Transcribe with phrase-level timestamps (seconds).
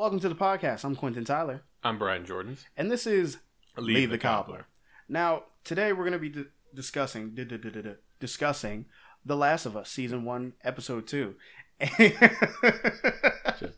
[0.00, 0.82] Welcome to the podcast.
[0.82, 2.64] I'm Quentin Tyler, I'm Brian Jordans.
[2.74, 3.36] and this is
[3.76, 4.66] Leave, the, Cobbler.
[5.10, 7.82] Now, today we're going to be d- discussing d- d-
[8.18, 8.86] discussing
[9.26, 11.34] The Last of Us, season one, episode two.
[11.98, 12.14] Just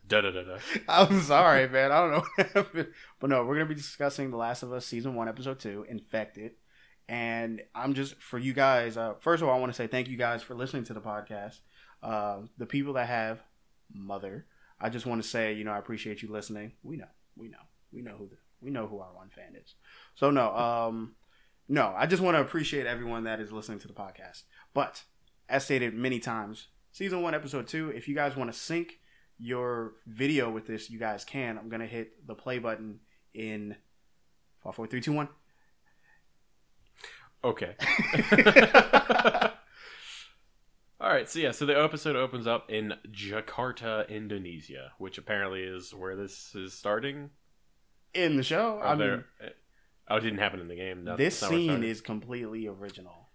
[0.07, 0.59] da da da da.
[0.89, 1.91] I'm sorry, man.
[1.91, 2.89] I don't know what happened.
[3.19, 5.85] But no, we're going to be discussing The Last of Us, season one, episode two,
[5.89, 6.53] Infected.
[7.09, 10.07] And I'm just, for you guys, uh, first of all, I want to say thank
[10.07, 11.59] you guys for listening to the podcast.
[12.01, 13.41] Uh, the people that have
[13.93, 14.47] Mother,
[14.83, 16.73] I just want to say, you know, I appreciate you listening.
[16.83, 17.59] We know, we know,
[17.93, 19.75] we know who the, we know who our one fan is.
[20.17, 21.15] So no, um,
[21.69, 24.43] no, I just want to appreciate everyone that is listening to the podcast.
[24.75, 25.05] But
[25.49, 27.91] as stated many times, season one, episode two.
[27.91, 28.99] If you guys want to sync
[29.39, 31.59] your video with this, you guys can.
[31.59, 33.01] I'm gonna hit the play button
[33.35, 33.77] in
[34.63, 35.29] five, four, three, two, one.
[37.45, 37.77] Okay.
[41.03, 41.29] All right.
[41.29, 41.51] So yeah.
[41.51, 47.31] So the episode opens up in Jakarta, Indonesia, which apparently is where this is starting.
[48.15, 49.25] In the show, Or I mean, there-
[50.09, 51.03] oh, it didn't happen in the game.
[51.05, 53.31] No, this that's not where it scene is completely original.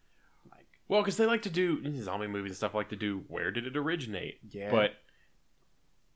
[0.49, 2.73] Like, well because they like to do zombie movies and stuff.
[2.73, 4.39] Like to do where did it originate?
[4.49, 4.91] yeah, But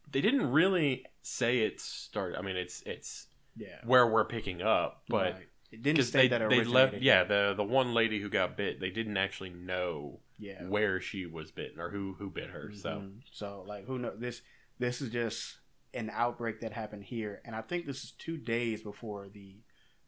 [0.09, 2.37] they didn't really say it started.
[2.37, 3.27] I mean, it's it's
[3.57, 5.33] yeah, where we're picking up, but.
[5.33, 5.47] Right.
[5.71, 8.81] it didn't they that it they left yeah the the one lady who got bit
[8.81, 10.63] they didn't actually know yeah.
[10.63, 12.89] where she was bitten or who who bit her so.
[12.89, 13.21] Mhm.
[13.31, 14.41] so like who knows this
[14.79, 15.59] this is just
[15.93, 19.55] an outbreak that happened here and i think this is two days before the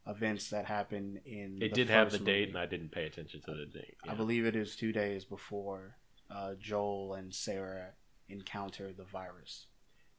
[0.07, 3.39] events that happened in it did have the first date and i didn't pay attention
[3.41, 5.95] to the date i believe it is two days before
[6.29, 7.91] uh, joel and sarah
[8.29, 9.67] encounter the virus.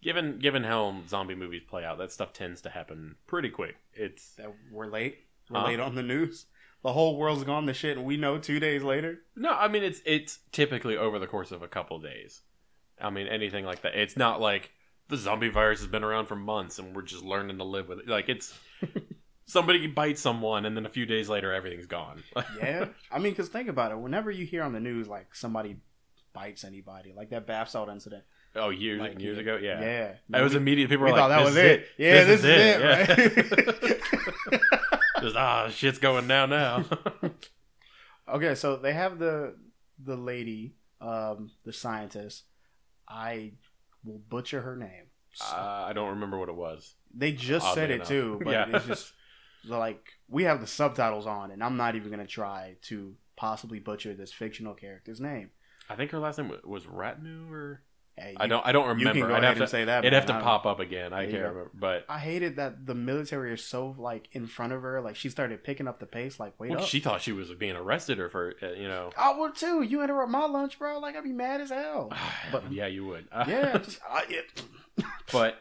[0.02, 3.76] Given given how zombie movies play out that stuff tends to happen pretty quick.
[3.94, 5.18] It's that we're late?
[5.48, 6.46] We're late on the news
[6.84, 9.18] the whole world's gone to shit and we know two days later?
[9.34, 12.42] No i mean it's it's typically over the course of a couple days.
[13.00, 13.96] I mean anything like that.
[13.96, 14.70] It's not like
[15.08, 17.98] the zombie virus has been around for months and we're just learning to live with
[18.00, 18.08] it.
[18.08, 18.56] Like it's
[19.46, 22.22] somebody bites someone and then a few days later everything's gone.
[22.62, 22.86] Yeah.
[23.10, 23.98] I mean because think about it.
[23.98, 25.76] Whenever you hear on the news like somebody
[26.34, 28.24] bites anybody like that bath salt incident.
[28.56, 29.56] Oh years like, and years yeah, ago?
[29.56, 29.80] Yeah.
[29.80, 30.38] Yeah.
[30.38, 30.90] It was We- immediate.
[30.90, 31.86] People we were thought like, that "This was is it.
[31.96, 34.58] Yeah, this, is it, yeah.
[34.60, 34.80] right?
[35.24, 36.84] Just ah, shit's going down now.
[38.28, 39.56] okay, so they have the
[39.98, 42.42] the lady, um, the scientist.
[43.08, 43.52] I
[44.04, 45.06] will butcher her name.
[45.32, 46.94] So- uh, I don't remember what it was.
[47.14, 48.08] they just oddly said it enough.
[48.08, 48.66] too, but Yeah.
[48.76, 49.12] it's just
[49.64, 54.12] like we have the subtitles on, and I'm not even gonna try to possibly butcher
[54.14, 55.50] this fictional character's name.
[55.88, 57.82] I think her last name was Ratnu, or
[58.16, 58.64] Hey, I don't.
[58.64, 59.18] I don't remember.
[59.18, 59.62] You can go I'd ahead have to.
[59.62, 60.04] and say that.
[60.04, 60.22] it'd man.
[60.22, 61.12] have to pop up again.
[61.12, 61.70] I you can't remember.
[61.74, 65.00] But I hated that the military is so like in front of her.
[65.00, 66.38] Like she started picking up the pace.
[66.38, 66.86] Like wait well, up.
[66.86, 69.10] she thought she was being arrested, or for uh, you know.
[69.16, 69.82] I would too.
[69.82, 71.00] You interrupt my lunch, bro.
[71.00, 72.12] Like I'd be mad as hell.
[72.52, 73.26] But yeah, you would.
[73.48, 74.62] yeah, just, I, it,
[75.32, 75.56] but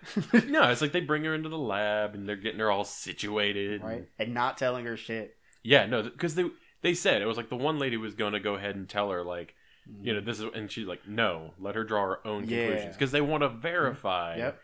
[0.48, 3.82] no, it's like they bring her into the lab and they're getting her all situated.
[3.82, 5.36] and- right, and not telling her shit.
[5.64, 6.46] Yeah, no, because they
[6.82, 9.10] they said it was like the one lady was going to go ahead and tell
[9.10, 9.56] her like
[9.90, 10.06] Mm-hmm.
[10.06, 12.68] you know this is and she's like no let her draw her own Yeah.
[12.68, 14.60] conclusions because they want to verify Yep.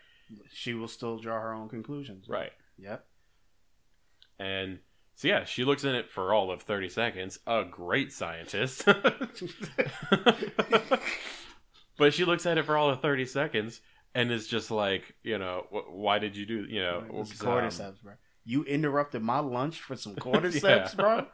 [0.52, 2.26] She will still draw her own conclusions.
[2.28, 3.04] right Yep.
[4.38, 4.78] and
[5.16, 8.84] so yeah she looks in it for all of 30 seconds a great scientist
[11.98, 13.80] but she looks at it for all of 30 seconds
[14.14, 18.02] and is just like you know why did you do you know It's um, cordyceps,
[18.02, 18.14] bro.
[18.44, 21.26] You interrupted my lunch for some cordyceps, bro.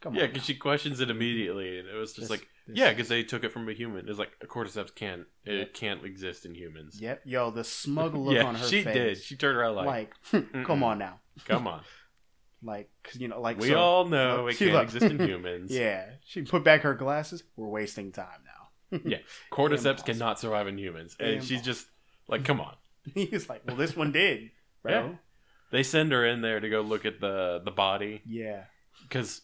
[0.00, 2.90] Come yeah because she questions it immediately and it was just This- like this- yeah
[2.90, 6.46] because they took it from a human it's like a cordyceps can't it can't exist
[6.46, 7.22] in humans Yep.
[7.26, 8.70] Yo, the smug look yeah on her face.
[8.70, 8.94] she face.
[8.94, 11.20] did she turned around like, Like, come on now.
[11.46, 11.82] come on
[12.62, 15.70] Like, 'cause, you know, like we so- all know it she can't exist in humans
[15.70, 16.06] Yeah.
[16.24, 17.42] She put back her glasses.
[17.56, 19.00] We're wasting time now.
[19.04, 19.18] Yeah.
[19.52, 20.02] cordyceps Impossible.
[20.14, 21.86] cannot survive in humans and she's just
[22.28, 22.74] like come on
[23.14, 24.50] He's like, well, this one did,
[24.82, 24.92] bro.
[24.92, 25.12] Yeah.
[25.72, 28.64] they send her in there to go look at the the body Yeah.
[29.02, 29.40] because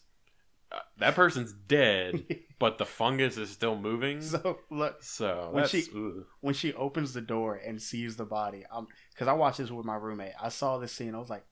[0.71, 2.25] uh, that person's dead
[2.59, 6.25] but the fungus is still moving so, look, so when she- ugh.
[6.41, 9.85] when she opens the door and sees the body, um, because I watched this with
[9.85, 11.15] my roommate, I saw this scene.
[11.15, 11.45] I was like,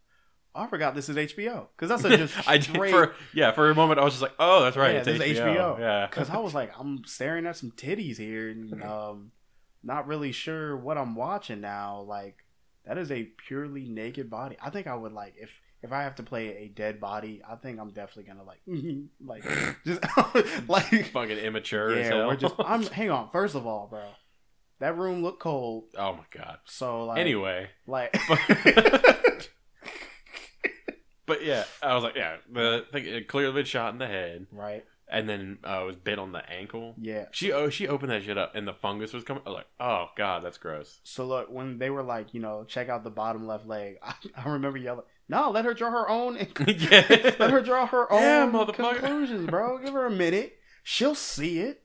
[0.53, 2.91] oh, I forgot this is HBO because that's a just I straight.
[2.91, 5.55] for yeah for a moment I was just like oh that's right Yeah, it's HBO.
[5.55, 5.79] HBO.
[5.79, 9.31] yeah Because I was like, I'm staring at some titties here, and um,
[9.83, 12.01] not really sure what I'm watching now.
[12.01, 12.43] Like,
[12.85, 14.57] that is a purely naked body.
[14.61, 17.41] I think I would like if if I have to play a dead body.
[17.47, 18.59] I think I'm definitely gonna like
[19.23, 19.43] like
[19.85, 20.01] just
[20.67, 22.27] like fucking immature yeah.
[22.27, 22.55] We're just.
[22.59, 23.29] I'm hang on.
[23.29, 24.03] First of all, bro,
[24.79, 25.85] that room looked cold.
[25.97, 28.17] oh my god So like anyway like
[31.25, 34.47] but yeah I was like yeah the thing it clearly been shot in the head
[34.51, 34.83] right.
[35.07, 36.95] and then uh, was bit on the ankle.
[36.99, 37.25] Yeah.
[37.31, 39.43] She oh she opened that shit up and the fungus was coming.
[39.45, 40.99] I was like, oh god, that's gross.
[41.03, 44.15] So look, when they were like, you know, check out the bottom left leg, I,
[44.35, 46.35] I remember yelling, "No, let her draw her own.
[46.67, 47.05] yeah,
[47.39, 49.77] let her draw her own Yeah, conclusions, bro.
[49.79, 50.57] Give her a minute.
[50.83, 51.83] She'll see it.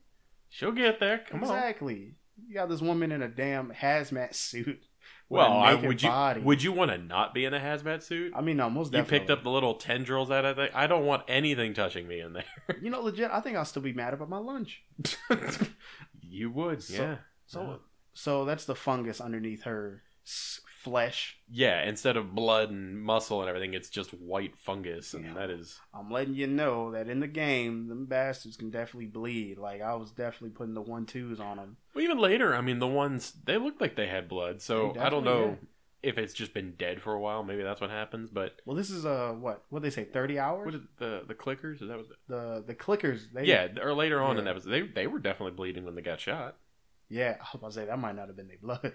[0.49, 1.25] she'll get there.
[1.29, 1.55] Come on.
[1.55, 2.17] exactly.
[2.47, 4.83] You got this woman in a damn hazmat suit.
[5.29, 6.41] Well, I, would you body.
[6.41, 8.33] would you want to not be in a hazmat suit?
[8.35, 10.75] I mean, no, most You picked up the little tendrils out of that.
[10.75, 12.45] I don't want anything touching me in there.
[12.83, 13.31] You know, legit.
[13.31, 14.83] I think I'll still be mad about my lunch.
[16.21, 17.17] you would, So- yeah.
[17.47, 17.81] So,
[18.13, 20.03] so that's the fungus underneath her
[20.83, 21.39] flesh.
[21.51, 25.35] Yeah, instead of blood and muscle and everything, it's just white fungus, and Yeah.
[25.35, 29.59] that is I'm letting you know that in the game, them bastards can definitely bleed.
[29.59, 31.77] Like I was definitely putting the one twos on them.
[31.95, 35.11] Well, even later, I mean, the ones they looked like they had blood, so I
[35.11, 35.59] don't know
[36.03, 37.43] if it's just been dead for a while.
[37.43, 38.31] Maybe that's what happens.
[38.31, 40.65] But Well, this is uh what what they say thirty hours.
[40.65, 41.83] what is the the clickers?
[41.83, 42.07] Is that what?
[42.27, 43.31] The, the clickers?
[43.35, 46.01] They, yeah, or later on in that episode, they they were definitely bleeding when they
[46.03, 46.57] got shot.
[47.11, 47.37] yeah.
[47.39, 48.93] I was about to say that might not have been their blood.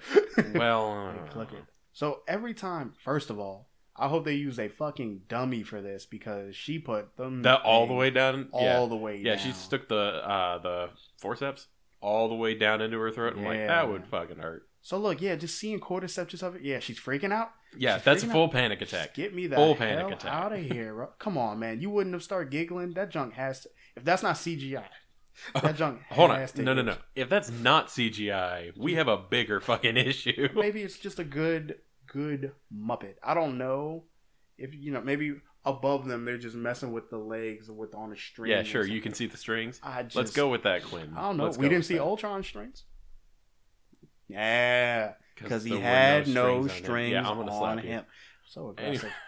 [0.55, 1.63] Well, uh, click it.
[1.95, 6.05] So every time, first of all, I hope they use a fucking dummy for this
[6.05, 8.49] because she put them that all the way down.
[8.51, 9.17] all yeah, the way.
[9.17, 9.35] yeah.
[9.35, 9.45] down.
[9.45, 11.67] She stuck the uh the forceps
[12.01, 13.35] all the way down into her throat.
[13.37, 14.67] I'm like, that would fucking hurt.
[14.81, 16.63] So look, yeah, just seeing cordyceps of it.
[16.63, 17.51] Yeah, she's freaking out.
[17.77, 19.15] Yeah, She's that's a full panic attack.
[19.15, 20.31] Get me that Full panic attack.
[20.31, 21.09] out of here, bro.
[21.17, 21.81] Come on, man.
[21.81, 22.93] You wouldn't have started giggling.
[22.93, 23.69] That junk has to.
[23.95, 24.83] If that's not CGI,
[25.61, 26.01] that junk.
[26.11, 26.97] Hold on, no, no, no.
[27.15, 30.49] If that's not CGI, we have a bigger fucking issue.
[30.55, 33.15] Maybe it's just a good, good Muppet.
[33.23, 34.03] I don't know.
[34.57, 35.35] If you know, maybe
[35.65, 38.51] above them they're just messing with the legs with on a string.
[38.51, 38.85] Yeah, sure.
[38.85, 39.79] You can see the strings.
[39.83, 41.13] I just, Let's go with that, Quinn.
[41.15, 41.45] I don't know.
[41.45, 42.03] Let's we didn't see that.
[42.03, 42.83] Ultron strings.
[44.27, 47.47] Yeah, because he there were had no strings on him.
[47.47, 48.03] Yeah, on him.
[48.47, 49.11] So aggressive.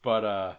[0.00, 0.54] But uh,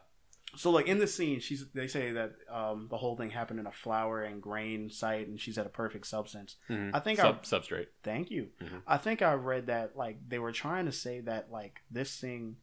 [0.56, 3.68] So like in the scene, she's they say that um, the whole thing happened in
[3.68, 6.56] a flour and grain site, and she's at a perfect substance.
[6.70, 6.92] mhm.
[6.94, 7.88] I think Sub- substrate.
[8.04, 8.50] Thank you.
[8.62, 8.82] Mhm.
[8.88, 12.58] I think I read that like they were trying to say that like this thing,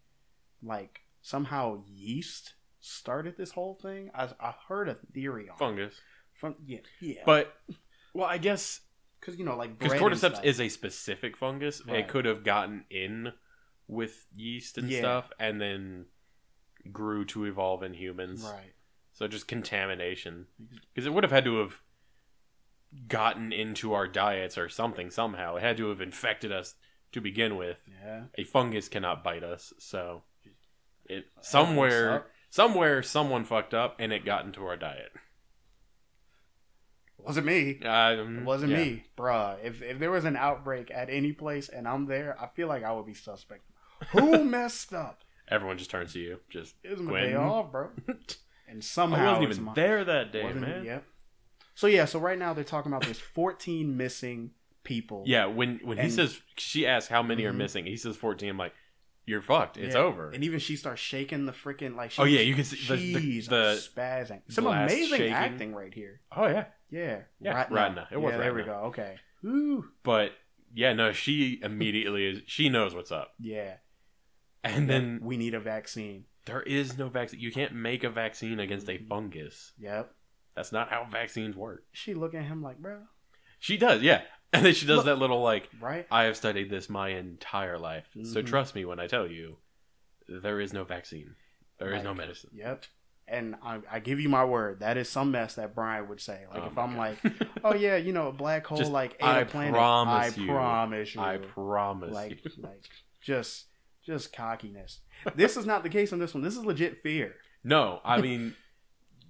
[0.62, 4.10] like somehow yeast started this whole thing.
[4.14, 5.58] I I heard a theory on it.
[5.58, 6.00] fungus.
[6.66, 7.54] yeah yeah, But
[8.14, 8.80] well, I guess
[9.20, 11.98] because you know like because cordyceps is a specific fungus, Right.
[12.00, 13.32] it could have gotten in
[13.88, 14.98] with yeast and Yeah.
[15.00, 16.06] stuff, and then
[16.92, 18.42] grew to evolve in humans.
[18.44, 18.72] right.
[19.12, 20.46] So just contamination,
[20.92, 21.80] because it would have had to have
[23.08, 25.56] gotten into our diets or something somehow.
[25.56, 26.74] It had to have infected us
[27.12, 27.78] to begin with.
[28.04, 28.24] Yeah.
[28.36, 30.22] A fungus cannot bite us, so
[31.06, 35.12] it somewhere somewhere someone fucked up and it got into our diet.
[37.18, 37.80] wasn't me.
[37.82, 38.78] Um, It wasn't yeah.
[38.78, 39.56] me, bruh.
[39.62, 42.84] If if there was an outbreak at any place and I'm there, I feel like
[42.84, 43.62] I would be suspect.
[44.10, 45.22] Who messed up?
[45.48, 46.40] Everyone just turns to you.
[46.50, 47.90] Just It my day off, bro.
[48.68, 50.84] And somehow I wasn't even my- there that day, man.
[50.84, 51.04] Yep.
[51.76, 54.50] So yeah, so right now they're talking about there's 14 missing
[54.82, 55.22] people.
[55.26, 57.56] Yeah, when when he says she asks how many are Mhm.
[57.58, 58.48] missing, he says fourteen.
[58.50, 58.74] I'm like,
[59.24, 59.76] you're fucked.
[59.76, 60.00] It's Yeah.
[60.00, 60.30] over.
[60.30, 62.12] And even she starts shaking the freaking like.
[62.18, 64.42] Oh, yeah, you can see the- the- the spazzing.
[64.48, 65.32] Some amazing shaking.
[65.32, 66.20] acting right here.
[66.36, 67.74] oh yeah, Yeah, Yeah, Ratna.
[67.76, 68.08] Ratna.
[68.10, 68.72] It was yeah, there we go.
[68.86, 69.16] Okay.
[69.44, 69.84] Ooh.
[70.02, 70.32] but
[70.74, 72.42] yeah, no, she immediately is.
[72.46, 73.74] She knows what's up, Yeah.
[74.74, 76.24] And then we need a vaccine.
[76.46, 77.40] there is no vaccine.
[77.40, 79.72] You can't make a vaccine against a fungus.
[79.78, 80.12] Yep.
[80.54, 81.84] That's not how vaccines work.
[81.92, 83.00] She look at him like, bro,
[83.58, 84.22] She does, yeah,
[84.52, 86.06] and then she does Look- that little like, right?
[86.10, 88.46] I have studied this my entire life, so Mhm.
[88.46, 89.58] trust me when I tell you,
[90.28, 91.34] there is no vaccine.
[91.78, 92.50] There is no medicine.
[92.54, 92.84] Yep.
[93.28, 96.44] And I, I give you my word, that is some mess that Brian would say.
[96.50, 96.98] Like Oh if I'm God.
[97.24, 99.74] like, oh yeah, you know, a black hole Just, like ate I a planet.
[99.74, 100.46] promise I you.
[100.46, 101.20] promise you.
[101.20, 102.50] I promise like, you.
[102.62, 102.84] like
[103.20, 103.66] just,
[104.06, 105.00] just cockiness.
[105.34, 106.42] This is not the case on this one.
[106.42, 107.34] This is legit fear.
[107.64, 108.54] No, I mean,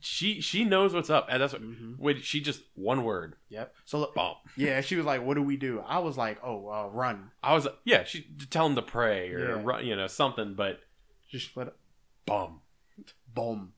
[0.01, 1.63] she she knows what's up, and that's what.
[1.63, 3.75] hmm Wait, she just one word, Yep.
[3.87, 4.37] So look, bomb.
[4.57, 7.55] yeah, she was like, "What do we do?" I was like, "Oh, uh, run." I
[7.55, 9.61] was yeah, she tell him to pray or Yeah.
[9.65, 10.81] run, you know something, but
[11.31, 11.77] Just let it,
[12.27, 12.61] bomb.
[13.35, 13.73] boom.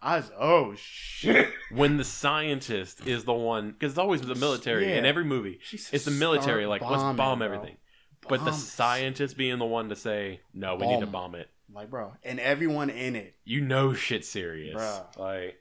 [0.00, 1.48] I was, oh shit.
[1.72, 5.58] When the scientist is the one, because it's always the military in every movie.
[5.62, 7.48] She said, It's the military, "Start like let's bombing, bomb bro.
[8.28, 8.58] But the Bomb.
[8.60, 11.32] scientist being the one to say no, we need to Bomb.
[11.32, 11.48] bomb it.
[11.72, 13.34] like, bro, and everyone in it.
[13.44, 14.80] You know shit's serious.
[14.80, 15.18] Bruh.
[15.18, 15.56] Like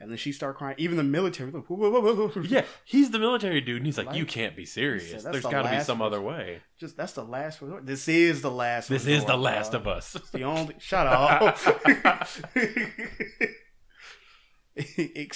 [0.00, 0.74] And then she start crying.
[0.78, 4.08] Even the military, like, whoa, whoa, whoa, yeah, he's the military dude, and he's like,
[4.08, 5.04] Like- you can't be serious.
[5.10, 6.60] said, "That's There's the got to be some other way.
[6.78, 7.86] just that's the last resort.
[7.86, 8.88] This is the last.
[8.88, 9.80] This resort, is the last bro.
[9.80, 10.14] of us.
[10.16, 10.74] It's the only.
[10.78, 11.58] Shut up.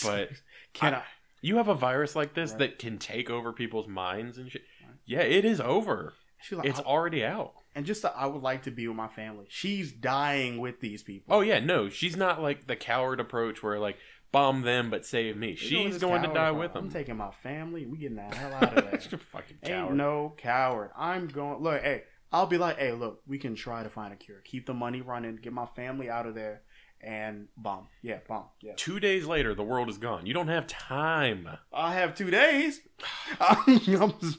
[0.03, 0.31] But
[0.73, 1.03] can I?
[1.41, 2.59] you have a virus like this Right.
[2.61, 4.63] that can take over people's minds and shit.
[4.85, 4.97] Right.
[5.07, 6.15] Yeah, it is over.
[6.41, 7.53] She like, It's I- already out.
[7.75, 9.47] and just that I would like to be with my family.
[9.49, 11.35] She's dying with these people.
[11.35, 13.97] Oh yeah, no, she's not like the coward approach where like
[14.31, 15.51] bomb them but save me.
[15.51, 16.93] You She's going to die with I'm them.
[16.93, 17.87] taking my family.
[17.87, 19.01] We getting the hell out of there.
[19.19, 19.97] fucking Ain't coward.
[19.97, 20.91] no coward.
[20.97, 21.61] I'm going.
[21.63, 24.41] Look, hey, I'll be like, hey, look, we can try to find a cure.
[24.45, 25.37] Keep the money running.
[25.37, 26.61] Get my family out of there,
[27.01, 27.89] and bomb.
[28.03, 28.45] Yeah, bomb.
[28.61, 28.73] Yeah.
[28.77, 30.27] Two days later, the world is gone.
[30.27, 31.49] You don't have time.
[31.73, 32.81] I have two days.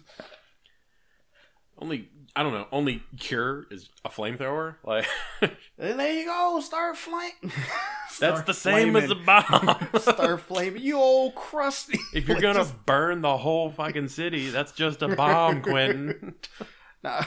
[1.79, 2.67] Only I don't know.
[2.71, 4.75] Only cure is a flamethrower.
[4.83, 5.05] Like
[5.77, 6.59] there you go.
[6.62, 7.31] Start flame.
[8.19, 9.88] that's the same as a bomb.
[10.00, 10.81] Start flaming.
[10.81, 11.98] You old crusty.
[12.13, 16.36] if you're Like, gonna just- burn the whole fucking city, that's just a bomb, Quentin.
[17.03, 17.24] Nah.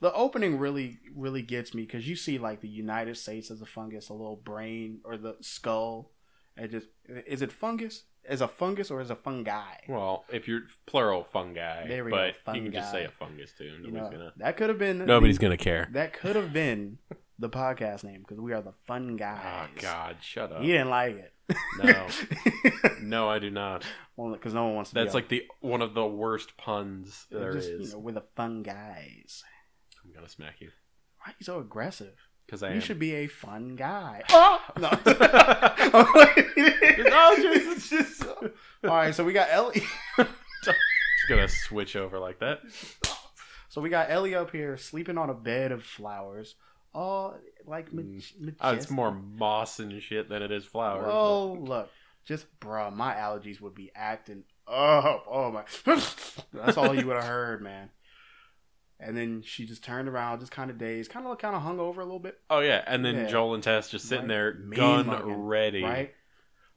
[0.00, 3.66] the opening really, really gets me because you see like the United States as a
[3.66, 6.10] fungus, a little brain or the skull.
[6.56, 8.02] It just is it fungus?
[8.28, 9.62] Is a fungus or as a fungi?
[9.88, 13.52] Well, if you're plural fungi, There we but go, you can just say a fungus
[13.56, 13.64] too.
[13.64, 14.32] You Nobody's know, gonna.
[14.38, 15.88] that could have been Nobody's the- gonna care.
[15.92, 16.98] That could have been
[17.38, 19.40] the podcast name because we are the fun guys.
[19.44, 20.62] Oh ah, God, shut up.
[20.62, 21.32] He didn't like it.
[21.82, 22.06] No.
[23.02, 23.84] No, I do not.
[24.16, 24.94] well, because no one wants to.
[24.94, 27.66] That's be like the one of the worst puns on- there is.
[27.68, 29.44] just, You know, we're the fun guys.
[30.04, 30.70] I'm gonna smack you
[31.18, 32.14] Why are you so aggressive?
[32.46, 32.80] Because I You am.
[32.80, 34.22] should be a fun guy.
[34.30, 34.60] Oh!
[34.78, 34.90] No.
[36.98, 37.88] No, Jesus.
[37.90, 38.22] Just-
[38.84, 39.82] All right, so we got Ellie.
[40.16, 40.78] Just
[41.28, 42.60] gonna switch over like that.
[43.68, 46.54] So we got Ellie up here sleeping on a bed of flowers.
[46.94, 47.36] All
[47.66, 48.54] like Mm.
[48.60, 51.02] Oh, it's more moss and shit than it is flower.
[51.02, 51.90] but- Oh, look,
[52.24, 55.24] just bruh, my allergies would be acting up.
[55.28, 55.64] Oh my,
[56.52, 57.90] that's all you would have heard, man.
[58.98, 61.78] And then she just turned around, just kind of dazed, kind of kind of hung
[61.78, 63.26] over a little bit, Oh yeah, and then Yeah.
[63.26, 64.28] Joel and Tess just sitting Right.
[64.28, 66.14] there, gun mugging, ready, right?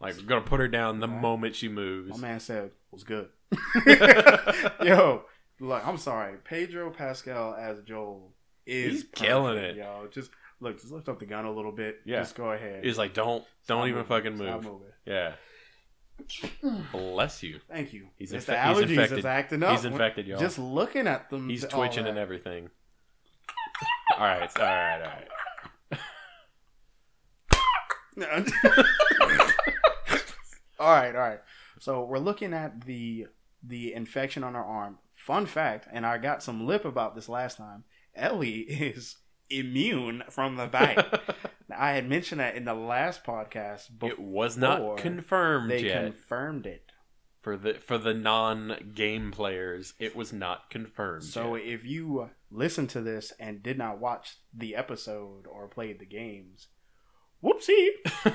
[0.01, 1.21] like we're gonna put her down the Right.
[1.21, 2.11] moment she moves.
[2.19, 3.29] My man said was good.
[4.83, 5.23] Yo,
[5.59, 8.33] look, I'm sorry, Pedro Pascal as Joel
[8.65, 9.81] is He's killing perfect, it.
[9.81, 11.99] Yo, just look, just lift up the gun a little bit.
[12.05, 12.19] Yeah.
[12.19, 12.83] just go ahead.
[12.83, 14.07] He's like, don't, don't Stop even moving.
[14.09, 14.73] fucking Stop move.
[14.73, 14.87] moving.
[15.05, 15.33] Yeah.
[16.91, 17.59] Bless you.
[17.69, 18.07] Thank you.
[18.17, 19.17] He's infe- the he's allergies infected.
[19.17, 19.71] that's acting up.
[19.71, 20.39] He's infected, y'all.
[20.39, 21.49] Just looking at them.
[21.49, 22.69] He's twitching and everything.
[24.17, 25.27] all right, all right, all right.
[30.79, 31.39] all right, all right.
[31.79, 33.27] So we're looking at the
[33.63, 34.97] the infection on her arm.
[35.15, 37.83] Fun fact, and I got some lip about this last time.
[38.15, 39.17] Ellie is
[39.49, 41.05] immune from the bite.
[41.75, 43.89] I had mentioned that in the last podcast.
[44.03, 46.91] It was not confirmed they yet confirmed it.
[47.41, 49.93] for the for the non game players.
[49.99, 51.23] It was not confirmed.
[51.23, 51.67] So yet.
[51.67, 56.67] if you listen to this and did not watch the episode or played the games,
[57.43, 57.89] whoopsie.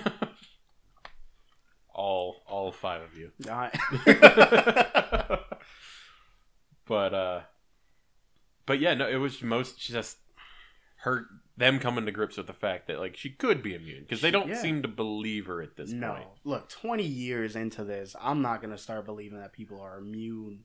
[1.95, 3.31] all all five of you.
[6.87, 7.41] But uh
[8.67, 10.19] but yeah no it was most just
[11.05, 14.21] her them coming to grips with the fact that like she could be immune because
[14.21, 14.57] they don't Yeah.
[14.61, 18.61] seem to believe her at this no, point look, 20 years into this, I'm not
[18.61, 20.65] going to start believing that people are immune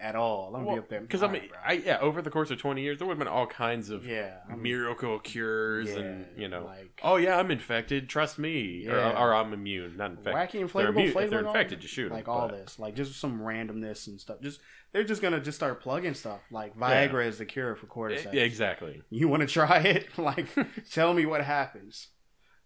[0.00, 0.54] at all.
[0.56, 1.00] I'm going to be up there.
[1.02, 1.42] because i mean.
[1.64, 4.06] I, yeah over the course of 20 years there would have been all kinds of
[4.06, 4.38] yeah.
[4.48, 8.96] I'm- miracle cures yeah, and you know like oh yeah i'm infected trust me or,
[8.96, 9.20] Yeah.
[9.22, 11.30] or i'm immune not infected wacky they're inflatable immune- if flavor.
[11.30, 14.40] they're all infected just shoot Like all but- this, like just some randomness and stuff.
[14.40, 14.60] Just
[14.92, 16.40] they're just gonna just start plugging stuff.
[16.50, 18.32] Like Viagra is the cure for cordyceps.
[18.32, 20.08] yeah exactly You want to try it?
[20.18, 20.46] Like,
[20.90, 22.08] tell me what happens.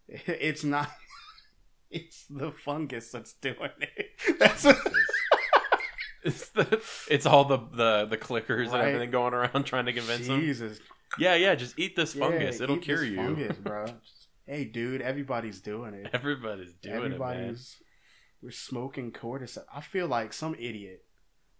[0.07, 0.89] It's not.
[1.91, 4.39] It's the fungus that's doing it.
[4.39, 4.65] That's
[6.25, 8.87] it's, the, it's all the, the the clickers and Right.
[8.87, 10.79] everything going around trying to convince them Jesus.
[11.17, 13.85] yeah yeah just eat this fungus Yeah, it'll cure you Fungus, bro.
[14.47, 16.07] Hey, dude, everybody's doing it.
[16.13, 17.05] Everybody's doing it, man.
[17.13, 17.77] Everybody's.
[18.43, 19.63] We're smoking cordyceps.
[19.73, 21.03] I feel like some idiot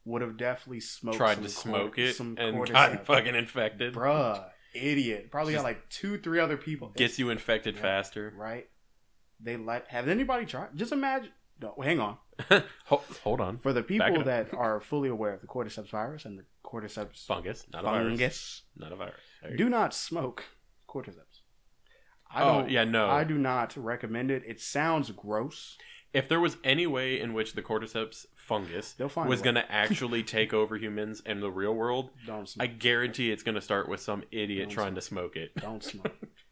[0.04, 1.18] would have definitely smoked.
[1.18, 2.72] Tried some to smoke cor- it some and cordyceps.
[2.74, 3.96] got fucking infected.
[3.96, 4.44] Bruh,
[4.76, 5.32] idiot.
[5.32, 6.90] Probably Just- got like two, three other people.
[6.96, 7.82] Gets you infected Yeah.
[7.82, 8.32] faster.
[8.38, 8.68] right.
[9.40, 9.88] They let.
[9.88, 10.70] Have anybody tried?
[10.76, 11.32] Just imagine.
[11.60, 12.18] No, hang on.
[12.86, 13.58] hold, on.
[13.58, 17.66] For the people that are fully aware of the cordyceps virus and the cordyceps Fungus,
[17.72, 18.08] not a virus.
[18.10, 19.22] fungus, Not a virus.
[19.58, 20.44] Do not smoke
[20.88, 21.42] cordyceps.
[22.30, 22.70] I Oh, don't.
[22.72, 23.08] yeah, no.
[23.10, 24.44] I do not recommend it.
[24.46, 25.78] It sounds gross.
[26.14, 28.96] If there was any way in which the cordyceps fungus
[29.28, 33.44] was going to actually take over humans in the real world, Don't I guarantee it's
[33.44, 35.52] going to start with some idiot Don't trying to smoke it.
[35.58, 36.16] Don't smoke.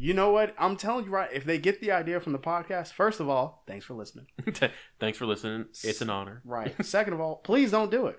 [0.00, 0.54] you know what?
[0.58, 1.30] I'm telling you right.
[1.32, 4.26] If they get the idea from the podcast, first of all, thanks for listening.
[4.98, 5.66] Thanks for listening.
[5.84, 6.40] It's an honor.
[6.44, 6.74] Right.
[6.84, 8.18] Second of all, please don't do it.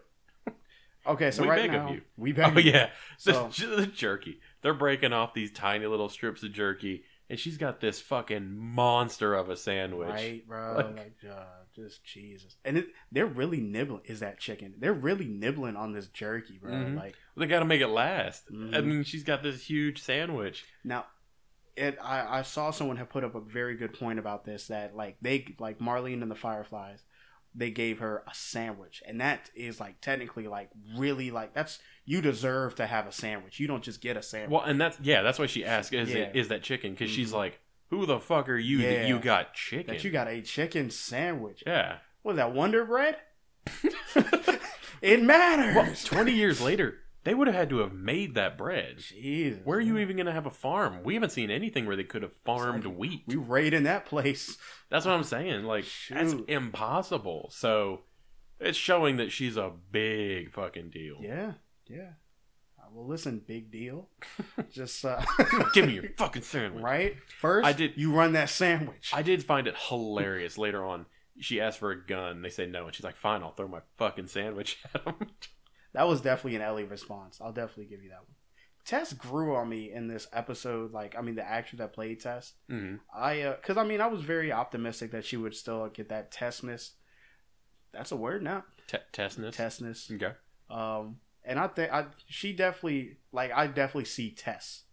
[1.08, 2.02] Okay, so We right beg of you.
[2.16, 2.56] we beg.
[2.56, 2.72] Oh you.
[2.72, 2.90] yeah,
[3.26, 4.40] the, So- the jerky.
[4.62, 9.34] They're breaking off these tiny little strips of jerky, and she's got this fucking monster
[9.34, 10.10] of a sandwich.
[10.10, 10.74] Right, bro.
[10.76, 11.44] Like- Like, uh,
[11.76, 12.56] just Jesus.
[12.64, 14.02] And it, they're really nibbling.
[14.06, 14.76] Is that chicken?
[14.78, 16.72] They're really nibbling on this jerky, bro.
[16.72, 16.98] Mhm.
[16.98, 18.76] Like They got to make it last, Mhm.
[18.78, 20.66] and then she's got this huge sandwich.
[20.84, 21.08] now,
[21.76, 24.96] it I, I saw someone have put up a very good point about this that
[24.96, 27.04] like they like Marlene and the Fireflies,
[27.56, 32.22] they gave her a sandwich, and that is like technically like really like that's you
[32.22, 33.60] deserve to have a sandwich.
[33.60, 34.52] You don't just get a sandwich.
[34.52, 36.18] Well, and that's yeah, that's why she asked, "Is Yeah.
[36.24, 37.36] it is that chicken?" Because she's Mhm.
[37.36, 37.60] like,
[37.90, 41.64] "Who the fuck are you that you got chicken?" that you got a chicken sandwich.
[41.68, 41.98] yeah.
[42.24, 43.18] What is that Wonder Bread?
[45.02, 45.76] it matters.
[45.76, 48.98] Well, twenty years later, they would have had to have made that bread.
[49.00, 51.04] Jesus, Where are you even going to have a farm?
[51.04, 52.92] We haven't seen anything where they could have farmed Exactly.
[53.10, 53.24] wheat.
[53.28, 54.58] We raiding that place.
[54.90, 55.64] That's what I'm saying.
[55.66, 57.50] Like that's impossible.
[57.54, 58.02] So
[58.60, 61.18] it's showing that she's a big fucking deal.
[61.22, 61.54] Yeah,
[61.88, 62.12] yeah.
[62.80, 64.10] Uh, well, listen, big deal.
[64.72, 65.22] Just uh,
[65.74, 66.84] Give me your fucking sandwich.
[66.84, 67.68] right first.
[67.68, 69.12] I did- You run that sandwich.
[69.14, 71.06] I did find it hilarious later on.
[71.40, 72.42] She asked for a gun.
[72.42, 75.16] They say no, and she's like, "Fine, I'll throw my fucking sandwich at him."
[75.94, 77.40] That was definitely an Ellie response.
[77.42, 78.36] I'll definitely give you that one.
[78.84, 80.92] Tess grew on me in this episode.
[80.92, 82.54] Like, I mean, the actor that played Tess.
[82.70, 86.10] hmm I, uh, cause I mean, I was very optimistic that she would still get
[86.10, 86.92] that Tessness.
[87.94, 88.64] That's a word now.
[88.88, 89.56] T- Tessness.
[89.56, 90.12] Tessness.
[90.12, 90.34] Okay.
[90.70, 94.84] Um, and I think I she definitely like I definitely see Tess,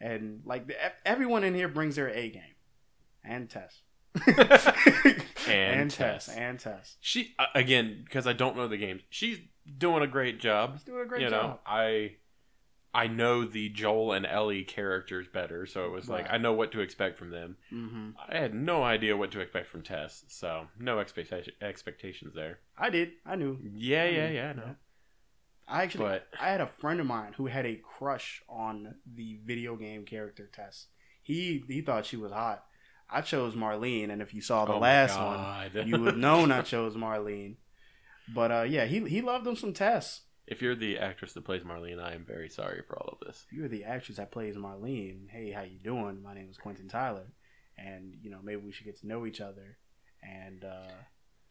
[0.00, 0.74] and like the,
[1.04, 2.54] everyone in here brings their A game,
[3.24, 3.80] and Tess,
[5.48, 6.28] And Tess, Tess.
[6.28, 6.96] and Tess.
[7.00, 9.02] She uh, again because I don't know the games.
[9.10, 9.40] She's
[9.78, 10.74] doing a great job.
[10.74, 11.50] She's doing a great you job.
[11.50, 12.16] know, I
[12.94, 16.34] I know the Joel and Ellie characters better, so it was like Right.
[16.34, 17.56] I know what to expect from them.
[17.70, 22.58] hmm I had no idea what to expect from Tess, so no expectation expectations there.
[22.76, 23.12] I did.
[23.24, 23.58] I knew.
[23.74, 24.76] Yeah, I yeah, yeah, no.
[25.68, 29.38] I actually, But I had a friend of mine who had a crush on the
[29.44, 30.88] video game character Tess.
[31.22, 32.64] He he thought she was hot.
[33.08, 36.50] I chose Marlene, and if you saw the oh last one, you would have known
[36.52, 37.56] I chose Marlene.
[38.34, 40.22] But uh, yeah, he he loved him some Tess.
[40.46, 43.44] if you're the actress that plays Marlene, I am very sorry for all of this.
[43.50, 46.22] If you're the actress that plays Marlene, hey, how you doing?
[46.22, 47.26] My name is Quentin Tyler,
[47.78, 49.78] and you know maybe we should get to know each other.
[50.22, 50.92] And uh,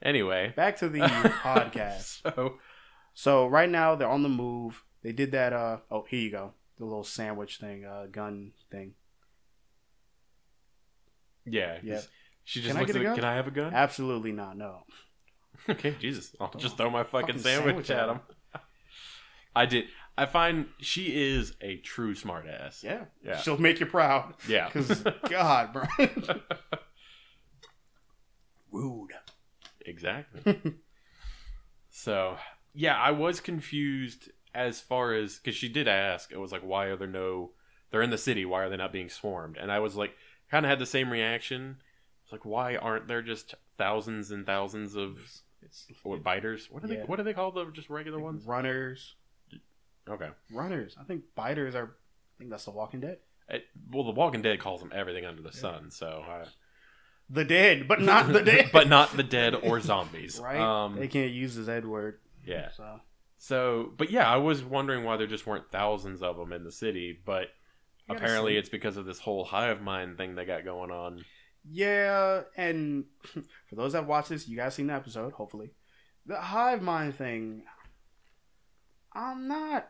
[0.01, 0.99] Anyway, back to the
[1.43, 2.21] podcast.
[2.23, 2.57] So
[3.13, 4.83] So right now they're on the move.
[5.03, 5.53] They did that.
[5.53, 6.53] Uh, oh, here you go.
[6.77, 8.93] The little sandwich thing, uh, gun thing.
[11.45, 11.77] Yeah.
[11.83, 12.01] Yeah.
[12.43, 13.15] She just Can I looks get a at, gun?
[13.17, 13.73] Can I have a gun?
[13.73, 14.57] Absolutely not.
[14.57, 14.83] No.
[15.69, 18.19] Okay, Jesus, I'll just throw my fucking, Fucking sandwich, sandwich at him.
[19.55, 19.85] I did.
[20.17, 22.83] I find she is a true smartass.
[22.83, 23.05] Yeah.
[23.23, 23.37] Yeah.
[23.37, 24.35] She'll make you proud.
[24.47, 24.69] Yeah.
[24.71, 25.83] Because God, bro.
[28.71, 29.11] Rude.
[29.85, 30.75] exactly.
[31.89, 32.37] so
[32.73, 36.31] yeah, I was confused as far as because she did ask.
[36.31, 37.51] It was like, why are there no?
[37.89, 38.45] They're in the city.
[38.45, 39.57] Why are they not being swarmed?
[39.57, 40.13] And I was like,
[40.49, 41.77] kind of had the same reaction.
[42.23, 45.17] It's like, why aren't there just thousands and thousands of
[45.63, 46.67] It's what biters?
[46.71, 46.97] What are they?
[46.97, 48.45] What do they call the just regular ones?
[48.45, 49.15] runners.
[50.09, 50.29] Okay.
[50.51, 50.95] Runners.
[50.99, 51.85] I think biters are.
[51.85, 53.17] I think that's The Walking Dead.
[53.49, 55.91] It, well, The Walking Dead calls them everything under the sun.
[55.91, 56.45] So, I,
[57.29, 58.69] The dead, but not the dead.
[58.73, 60.39] but not the dead or zombies.
[60.43, 60.57] right.
[60.59, 62.19] Um, they can't use the Z word.
[62.45, 62.69] yeah.
[62.75, 62.99] So
[63.37, 66.71] So, but yeah, I was wondering why there just weren't thousands of them in the
[66.71, 67.47] city, but
[68.09, 68.57] apparently see.
[68.57, 71.23] it's because of this whole hive mind thing they got going on.
[71.69, 73.05] Yeah, and
[73.67, 75.33] for those that watch this, you guys seen the episode.
[75.33, 75.71] Hopefully,
[76.25, 77.63] the hive mind thing.
[79.13, 79.87] I'm not.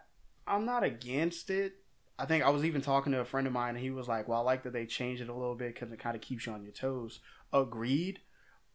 [0.47, 1.73] I'm not against it.
[2.17, 4.27] I think I was even talking to a friend of mine, and he was like,
[4.27, 6.45] "Well, I like that they changed it a little bit because it kind of keeps
[6.45, 7.19] you on your toes."
[7.53, 8.19] Agreed,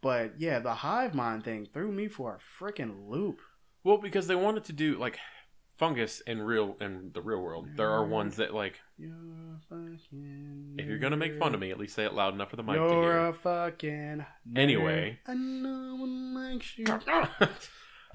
[0.00, 3.40] but yeah, the hive mind thing threw me for a freaking loop.
[3.84, 5.18] Well, because they wanted to do like
[5.76, 7.68] fungus in real in the real world.
[7.76, 9.14] There are ones that like You're
[10.78, 12.62] if you're gonna make fun of me, at least say it loud enough for the
[12.62, 13.26] mic to You're hear.
[13.28, 14.26] a fucking.
[14.54, 15.18] Anyway.
[15.26, 16.86] and no one likes you.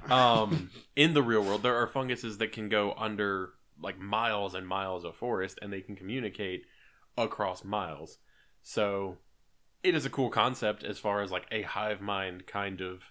[0.14, 4.68] um, in the real world, there are funguses that can go under like miles and
[4.68, 6.64] miles of forest, and they can communicate
[7.18, 8.18] across miles.
[8.64, 9.18] So,
[9.84, 13.04] it is a cool concept as far as like a hive mind kind of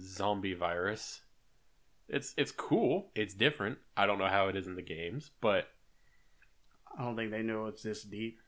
[0.00, 1.20] zombie virus.
[2.08, 3.10] It's it's cool.
[3.14, 3.78] It's different.
[3.96, 5.68] I don't know how it is in the games, but
[6.98, 8.38] I don't think they know it's this deep.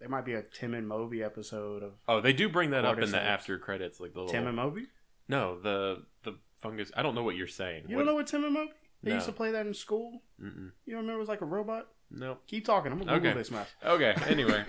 [0.00, 2.98] There might be a Tim and Moby episode of oh, they do bring that up
[2.98, 4.86] in the after credits, like the little, Tim and Moby.
[5.28, 6.90] no the the fungus.
[6.96, 7.84] I don't know what you're saying.
[7.88, 8.72] You What- don't know what Tim and Moby?
[9.02, 9.16] They No.
[9.16, 10.22] used to play that in school.
[10.42, 10.72] Mm-mm.
[10.86, 11.86] You don't remember it was like a robot?
[12.10, 12.38] No.
[12.48, 12.90] Keep talking.
[12.90, 13.38] I'm gonna Google Okay.
[13.38, 13.68] this mess.
[13.84, 14.14] Okay.
[14.26, 14.64] Anyway,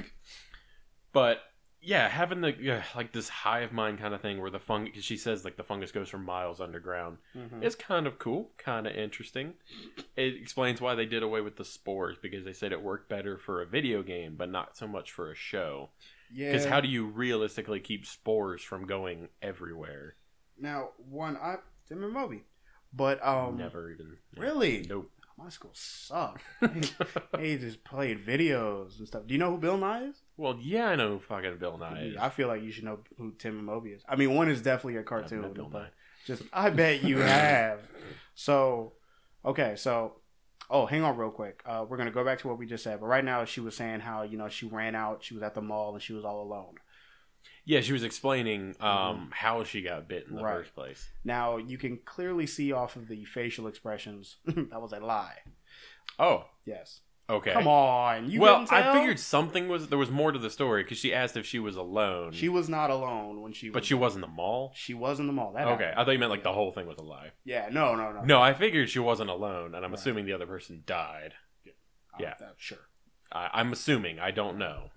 [1.14, 1.40] but
[1.82, 5.18] yeah, having the yeah, like this hive mind kind of thing where the fungus, she
[5.18, 7.18] says like the fungus goes for miles underground.
[7.36, 7.64] Mhm.
[7.64, 9.54] It's kind of cool, kind of interesting.
[10.16, 13.38] It explains why they did away with the spores because they said it worked better
[13.38, 15.90] for a video game, but not so much for a show.
[16.32, 16.52] Yeah.
[16.52, 20.16] Because how do you realistically keep spores from going everywhere?
[20.62, 21.56] now one I
[21.88, 22.44] Tim and Moby,
[22.92, 24.18] but um Never even.
[24.38, 25.10] really Nope.
[25.42, 26.44] My school sucked.
[26.62, 29.26] they, just played videos and stuff.
[29.26, 30.22] Do you know who Bill Nye is?
[30.38, 32.18] well, yeah, I know who fucking Bill Nye is.
[32.18, 34.04] I feel like you should know who Tim and Moby is.
[34.08, 35.90] I mean, one is definitely a cartoon, Bill Nye.
[36.26, 37.80] just I bet you have.
[38.36, 38.94] So,
[39.46, 40.16] okay, so
[40.70, 41.62] oh, hang on real quick.
[41.66, 43.76] Uh, we're gonna go back to what we just said, but right now she was
[43.76, 46.26] saying how you know she ran out, she was at the mall, and she was
[46.26, 46.76] all alone.
[47.70, 50.46] Yeah, she was explaining um, how she got bit in the Mm-hmm.
[50.46, 50.58] Right.
[50.58, 51.08] first place.
[51.24, 55.38] Now you can clearly see off of the facial expressions that was a lie.
[56.18, 57.02] Oh, Yes.
[57.30, 57.54] okay.
[57.54, 58.94] Come on, you well, couldn't I tell?
[58.96, 61.76] figured something was there was more to the story because she asked if she was
[61.76, 63.70] alone, she was not alone when she.
[63.70, 64.72] Was But was, she was in the mall.
[64.76, 65.54] She was in the mall.
[65.54, 66.00] That Okay, happened.
[66.00, 67.30] I thought you meant like the whole thing was a lie.
[67.46, 67.70] Yeah.
[67.72, 67.94] No.
[67.96, 68.12] No.
[68.12, 68.22] No.
[68.24, 70.00] No, I figured she wasn't alone, and I'm Right.
[70.00, 71.34] assuming the other person died.
[71.68, 72.34] I- yeah.
[72.40, 72.80] that- sure.
[73.32, 74.20] I, I'm assuming.
[74.20, 74.90] I don't know.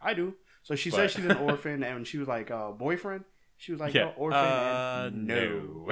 [0.00, 0.34] I do.
[0.64, 3.24] So she But- said she's an orphan, and she was like, uh, boyfriend.
[3.56, 4.06] She was like, yeah.
[4.16, 4.40] "Oh, orphan.
[4.40, 5.88] Uh, and no.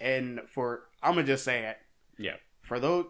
[0.00, 1.76] And for I'm gonna just say it.
[2.16, 2.36] Yeah.
[2.62, 3.06] For those,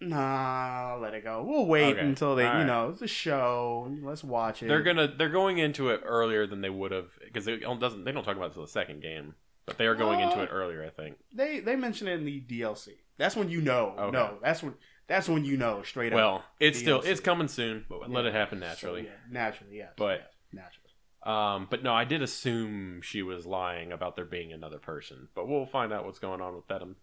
[0.00, 1.42] nah, let it go.
[1.46, 2.00] We'll wait Okay.
[2.00, 2.66] until they, All you right.
[2.66, 3.94] know, it's a show.
[4.02, 4.68] Let's watch it.
[4.68, 8.12] they're gonna they're going into it earlier than they would have because it doesn't they
[8.12, 9.34] don't talk about it until the second game,
[9.66, 10.84] but they are going into Uh, it earlier.
[10.84, 11.16] I think.
[11.32, 12.90] They they mention it in the DLC.
[13.18, 13.94] That's when you know.
[13.98, 14.10] Okay.
[14.12, 14.74] No, that's when
[15.06, 16.16] that's when you know straight up.
[16.16, 19.02] Well, it's still it's coming soon, but let it happen naturally.
[19.02, 19.92] So, yeah, naturally, yes.
[19.96, 20.80] But- naturally.
[21.24, 25.48] Um, but no, I did assume she was lying about there being another person, but
[25.48, 26.82] we'll find out what's going on with that.
[26.82, 26.96] I'm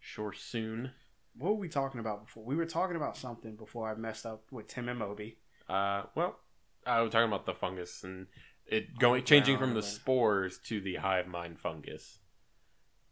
[0.00, 0.90] sure soon.
[1.36, 2.44] What were we talking about before?
[2.44, 5.38] We were talking about something before I messed up with Tim and Moby.
[5.66, 6.38] Uh, well,
[6.86, 8.26] I was talking about the fungus and
[8.66, 12.18] it going changing from the spores to the hive mind fungus.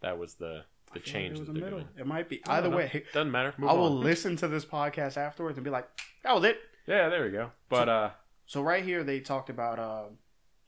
[0.02, 1.78] That was the I the feel like change was that a they're middle.
[1.80, 1.90] doing.
[1.98, 2.76] It might be I either don't know.
[2.78, 3.04] way.
[3.12, 3.54] Doesn't matter.
[3.58, 4.00] Move I will on.
[4.00, 5.88] listen to this podcast afterwards and be like,
[6.24, 7.50] "That was it." Yeah, there we go.
[7.68, 8.10] But uh,
[8.46, 10.04] So right here they talked about uh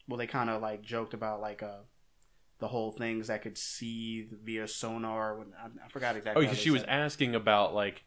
[0.09, 1.79] well they kind of like joked about like uh
[2.61, 6.45] the whole things that could see via sonar when I, I forgot exactly.
[6.45, 6.93] oh, because she was said it.
[6.93, 8.05] asking about like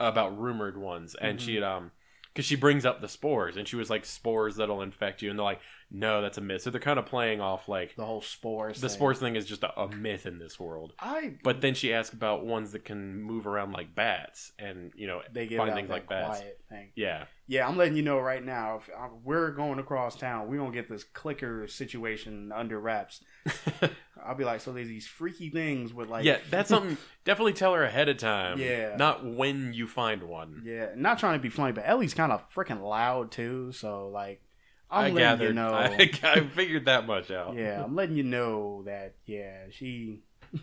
[0.00, 1.42] about rumored ones, and Mhm.
[1.42, 1.90] she had um.
[2.34, 5.36] Because she brings up the spores, and she was like spores that'll infect you, and
[5.38, 6.62] they're like, no, that's a myth.
[6.62, 8.80] So they're kind of playing off like the whole spores.
[8.80, 8.96] the thing.
[8.96, 10.92] spores thing is just a, a myth in this world.
[10.98, 15.06] I But then she asked about ones that can move around like bats, and you
[15.06, 16.42] know, they give find things like bats.
[16.68, 16.90] thing.
[16.94, 18.76] yeah, Yeah, I'm letting you know right now.
[18.76, 23.22] If uh, we're going across town, we're gonna get this clicker situation under wraps.
[24.24, 26.98] I'll be like, so there's these freaky things with like, yeah, that's something.
[27.24, 28.58] Definitely tell her ahead of time.
[28.58, 28.96] Yeah.
[28.96, 30.62] not when you find one.
[30.64, 33.72] Yeah, not trying to be funny, but Ellie's kind of freaking loud too.
[33.72, 34.42] So like,
[34.90, 35.48] I'm I letting gathered.
[35.48, 35.68] you know.
[35.74, 37.54] I, I figured that much out.
[37.56, 39.14] yeah, I'm letting you know that.
[39.26, 40.22] Yeah, she.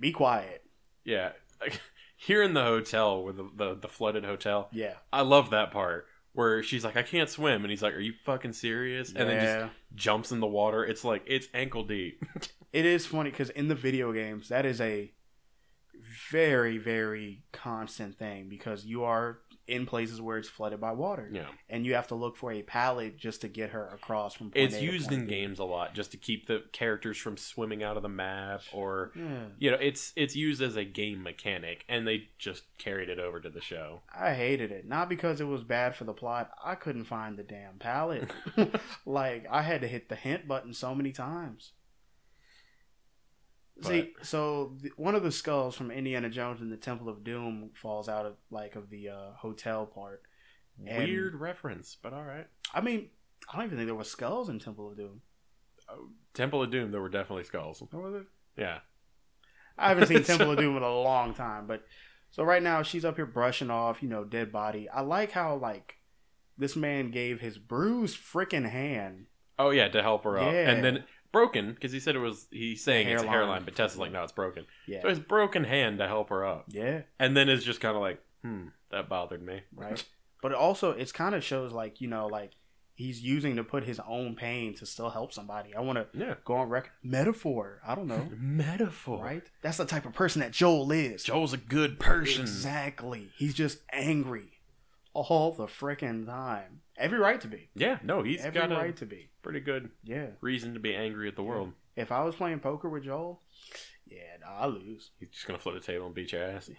[0.00, 0.62] be quiet.
[1.04, 1.32] yeah.
[2.16, 4.94] Here in the hotel, with the, the the flooded hotel, Yeah.
[5.12, 8.12] I love that part where she's like, "I can't swim," and he's like, "Are you
[8.24, 10.84] fucking serious?" And then just jumps in the water.
[10.84, 12.24] It's like it's ankle deep.
[12.72, 15.10] it is funny because in the video games, that is a
[16.30, 19.38] very, very constant thing because you are
[19.72, 22.62] in places where it's flooded by water, yeah, and you have to look for a
[22.62, 24.52] pallet just to get her across from.
[24.54, 25.34] It's A used in B.
[25.34, 29.12] games a lot just to keep the characters from swimming out of the map or
[29.16, 29.46] Yeah.
[29.58, 33.40] you know it's it's used as a game mechanic and they just carried it over
[33.40, 34.86] to the show I hated it.
[34.86, 36.50] Not because it was bad for the plot.
[36.64, 38.30] I couldn't find the damn pallet.
[39.06, 41.72] like I had to hit the hint button so many times.
[43.88, 47.70] See, so the, one of the skulls from Indiana Jones and the Temple of Doom
[47.74, 50.22] falls out of like of the uh, hotel part.
[50.86, 53.10] And- weird reference but all right I mean,
[53.52, 55.20] I don't even think there were skulls in Temple of Doom.
[56.34, 58.26] temple of doom there were definitely skulls Or was it?
[58.56, 58.78] yeah
[59.78, 61.84] I haven't seen Temple of Doom in a long time, but
[62.30, 64.88] so right now she's up here brushing off, you know, dead body.
[64.88, 65.96] I like how like
[66.58, 69.26] this man gave his bruised freaking hand.
[69.58, 72.82] oh yeah to help her up and then broken because he said it was he's
[72.84, 73.32] saying it's a Hairline.
[73.32, 76.44] hairline but tessa's like no it's broken Yeah, so his broken hand to help her
[76.46, 80.04] up yeah, and then it's just kind of like hmm that bothered me right.
[80.42, 82.52] but it also it's kind of shows like you know like
[82.94, 85.74] he's using to put his own pain to still help somebody.
[85.74, 86.92] I want to yeah go on record.
[87.02, 87.80] Metaphor.
[87.86, 88.28] I don't know.
[88.38, 89.42] metaphor Right?
[89.62, 91.24] That's the type of person that Joel is.
[91.24, 93.30] joel's a good person Exactly.
[93.38, 94.51] He's just angry
[95.14, 96.80] all the freaking time.
[96.96, 97.68] Every right to be.
[97.74, 99.30] yeah no he's Every got a right to be.
[99.42, 100.26] pretty good Yeah.
[100.40, 103.40] reason to be angry at the world If I was playing poker with Joel,
[104.06, 105.10] yeah, nah, I lose.
[105.18, 106.70] He's just gonna flip the table and beat your ass.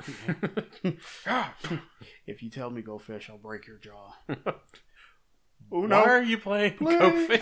[2.28, 4.14] if you tell me go fish, I'll break your jaw.
[5.70, 6.98] Why are you playing Play.
[7.00, 7.42] Go Fish?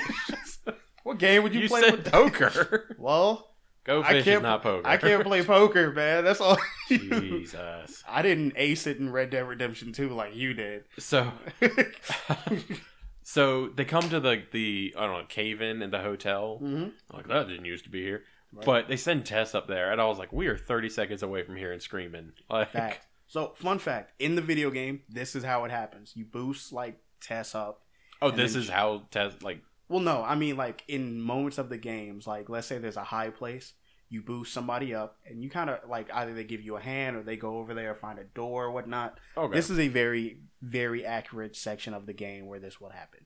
[1.04, 2.12] What game would you, you play said with?
[2.12, 2.96] poker.
[3.00, 3.51] Well,
[3.84, 4.88] Go I Fish is can't- not poker.
[4.88, 6.24] I can't play poker, man.
[6.24, 6.58] That's all.
[6.88, 8.04] Jesus.
[8.08, 10.84] I didn't ace it in Red Dead Redemption 2 like you did.
[11.00, 11.32] So,
[13.24, 16.58] so they come to the the I don't know cave in in the hotel.
[16.58, 18.66] hmm Like that didn't used to be here, Right.
[18.66, 21.44] but they send Tess up there, and I was like, we are thirty seconds away
[21.44, 22.34] from here and screaming.
[22.50, 23.08] Like, Fact.
[23.28, 26.12] So, fun fact: in the video game, this is how it happens.
[26.16, 27.82] You boost like Tess up.
[28.22, 29.62] Oh, this then is how Tess like.
[29.92, 33.04] Well, no, I mean like in moments of the games, like let's say there's a
[33.04, 33.74] high place,
[34.10, 37.18] you boost somebody up, and you kind of like either they give you a hand
[37.18, 39.20] or they go over there find a door or whatnot.
[39.36, 39.54] Okay.
[39.54, 43.26] This is a very, very accurate section of the game where this will happen.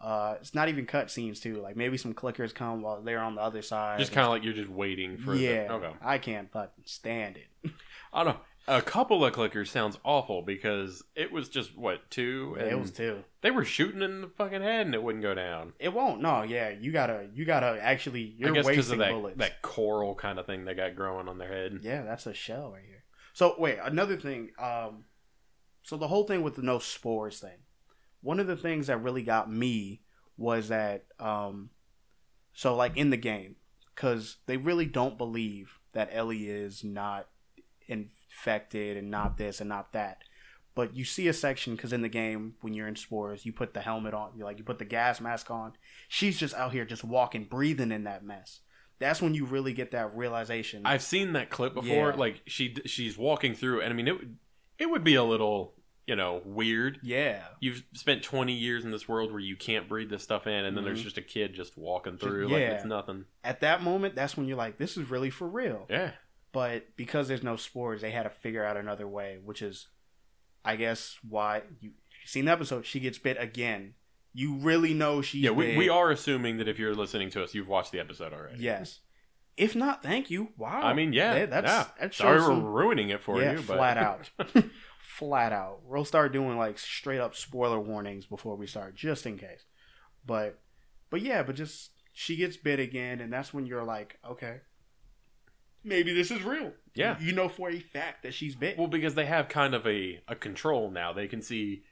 [0.00, 1.60] Uh, it's not even cut scenes too.
[1.62, 3.98] Like maybe some clickers come while they're on the other side.
[3.98, 5.34] just kind of like you're just waiting for.
[5.34, 5.66] yeah.
[5.66, 5.92] The, okay.
[6.02, 7.72] I can't fucking stand it.
[8.12, 8.40] I don't know.
[8.66, 12.90] A couple of clickers sounds awful because it was just what two, and it was
[12.90, 13.22] too.
[13.42, 15.74] they were shooting in the fucking head and it wouldn't go down.
[15.78, 16.22] It won't.
[16.22, 18.34] No, yeah, you gotta, you gotta actually.
[18.38, 19.38] You're I guess because wasting of that bullets.
[19.38, 21.80] that coral kind of thing they got growing on their head.
[21.82, 23.04] Yeah, that's a shell right here.
[23.34, 24.50] So wait, another thing.
[24.58, 25.04] Um,
[25.82, 27.58] so the whole thing with the no spores thing.
[28.22, 30.00] One of the things that really got me
[30.38, 31.68] was that, um,
[32.54, 33.56] so like in the game,
[33.94, 37.28] because they really don't believe that Ellie is not
[38.34, 40.22] infected and not this and not that.
[40.74, 43.74] But you see a section because in the game when you're in spores, you put
[43.74, 45.72] the helmet on, you like you put the gas mask on.
[46.08, 48.60] She's just out here just walking, breathing in that mess.
[48.98, 50.82] That's when you really get that realization.
[50.84, 52.10] I've seen that clip before.
[52.10, 52.16] Yeah.
[52.16, 54.36] Like she she's walking through, and I mean it would
[54.78, 55.74] it would be a little
[56.08, 56.98] you know weird.
[57.04, 60.64] yeah, You've spent 20 years in this world where you can't breathe this stuff in,
[60.64, 61.04] and then there's Mhm.
[61.04, 62.52] just a kid just walking through yeah.
[62.54, 63.24] like it's nothing.
[63.44, 65.86] at that moment, that's when you're like, this is really for real.
[65.88, 66.10] Yeah.
[66.54, 69.88] But because there's no spores, they had to figure out another way, which is,
[70.64, 71.90] I guess, why you
[72.22, 72.86] you've seen the episode.
[72.86, 73.94] She gets bit again.
[74.32, 77.54] You really know she's Yeah, we, we are assuming that if you're listening to us,
[77.54, 78.62] you've watched the episode already.
[78.62, 79.00] Yes.
[79.56, 80.48] If not, thank you.
[80.56, 80.80] Wow.
[80.82, 81.86] I mean, yeah, That- that's yeah.
[82.00, 84.30] that Sorry we're some- ruining it for yeah, you, but flat out,
[85.00, 85.80] flat out.
[85.84, 89.64] We'll start doing like straight up spoiler warnings before we start, just in case.
[90.26, 90.58] But,
[91.10, 94.60] but yeah, but just she gets bit again, and that's when you're like, okay,
[95.84, 96.72] maybe this is real.
[96.94, 97.16] Yeah.
[97.20, 98.78] you know for a fact that she's bit.
[98.78, 101.12] well, because they have kind of a, a control now.
[101.12, 101.82] They can see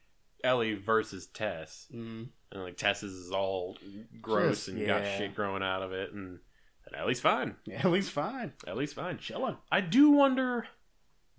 [0.44, 2.28] Ellie versus Tess, Mhm.
[2.52, 3.76] and like Tess is all
[4.20, 6.38] gross Just- and got shit growing out of it, and,
[6.87, 7.57] and Ellie's fine.
[7.64, 9.18] Yeah, least fine, Ellie's fine.
[9.18, 9.57] chilling.
[9.70, 10.66] I do wonder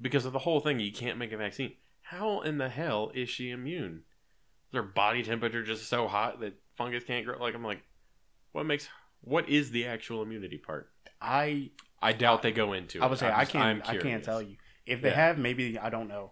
[0.01, 0.79] because of the whole thing.
[0.79, 1.73] You can't make a vaccine.
[2.01, 4.03] How in the hell is she immune?
[4.71, 7.37] Is her body temperature just so hot that fungus can't grow?
[7.39, 7.81] Like I'm like,
[8.51, 8.89] what makes?
[9.21, 10.89] What is the actual immunity part?
[11.21, 11.71] I
[12.03, 13.01] I doubt they go into.
[13.01, 13.09] I it.
[13.09, 14.25] would say I'm I just- can't I'm can't curious.
[14.25, 15.15] tell you if they Yeah.
[15.15, 15.37] have.
[15.37, 16.31] Maybe I don't know.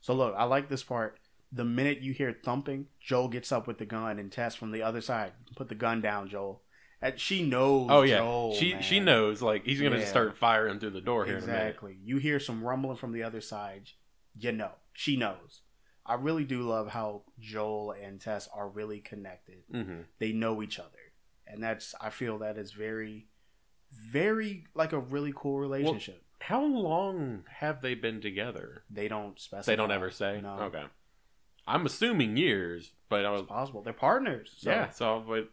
[0.00, 1.18] So look, I like this part.
[1.52, 4.82] The minute you hear thumping, Joel gets up with the gun and Tess from the
[4.82, 5.32] other side.
[5.56, 6.62] Put the gun down, Joel.
[7.00, 7.88] And she knows.
[7.90, 8.82] Oh yeah, Joel, she man.
[8.82, 9.40] she knows.
[9.42, 10.04] Like he's gonna Yeah.
[10.06, 11.96] start firing through the door here exactly.
[12.02, 13.90] You hear some rumbling from the other side.
[14.36, 15.62] You know, she knows.
[16.06, 19.62] I really do love how Joel and Tess are really connected.
[19.72, 20.04] Mhm.
[20.18, 21.12] They know each other,
[21.46, 23.28] and that's I feel that is very,
[24.10, 26.22] very like a really cool relationship.
[26.40, 28.82] How long have they been together?
[28.90, 29.72] they don't specify.
[29.72, 30.40] They don't ever say.
[30.42, 30.58] No.
[30.64, 30.84] Okay,
[31.66, 33.82] I'm assuming years, but I was possible.
[33.82, 34.52] They're partners.
[34.58, 34.70] So.
[34.70, 34.90] yeah.
[34.90, 35.48] So but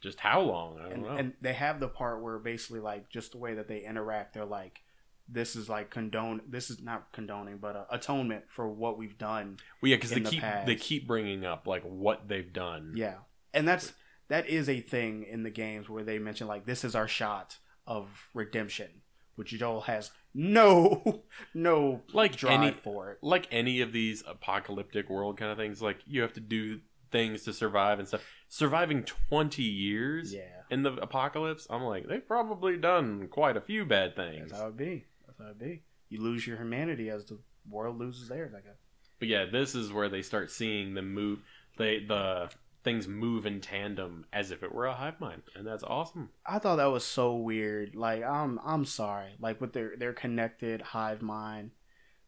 [0.00, 0.78] just how long?
[0.78, 1.08] I don't And, know.
[1.16, 4.44] and they have the part where basically like just the way that they interact, they're
[4.44, 4.82] like,
[5.28, 6.42] this is like condone.
[6.46, 9.56] This is not condoning, but uh, atonement for what we've done.
[9.80, 10.66] well, yeah, because they the keep past.
[10.66, 12.92] they keep bringing up like what they've done.
[12.94, 13.14] Yeah,
[13.54, 13.94] and that's
[14.28, 17.56] that is a thing in the games where they mention like this is our shot
[17.86, 18.88] of redemption,
[19.36, 21.22] which Joel has no
[21.54, 23.18] no Like drive any for it.
[23.22, 26.80] like any of these apocalyptic world kind of things, like you have to do
[27.12, 28.22] things to survive and stuff.
[28.48, 33.84] Surviving twenty years Yeah, in the apocalypse, I'm like they've probably done quite a few
[33.84, 34.50] bad things.
[34.50, 35.04] that's how it be.
[35.26, 35.82] That's how it be.
[36.08, 38.52] You lose your humanity as the world loses theirs.
[38.56, 38.76] I guess.
[39.18, 41.40] But yeah, this is where they start seeing the move.
[41.78, 42.50] They the
[42.86, 46.30] things move in tandem as if it were a hive mind, and that's awesome.
[46.46, 47.96] I thought that was so weird.
[47.96, 49.32] Like I'm I'm sorry.
[49.40, 51.72] Like with their their connected hive mind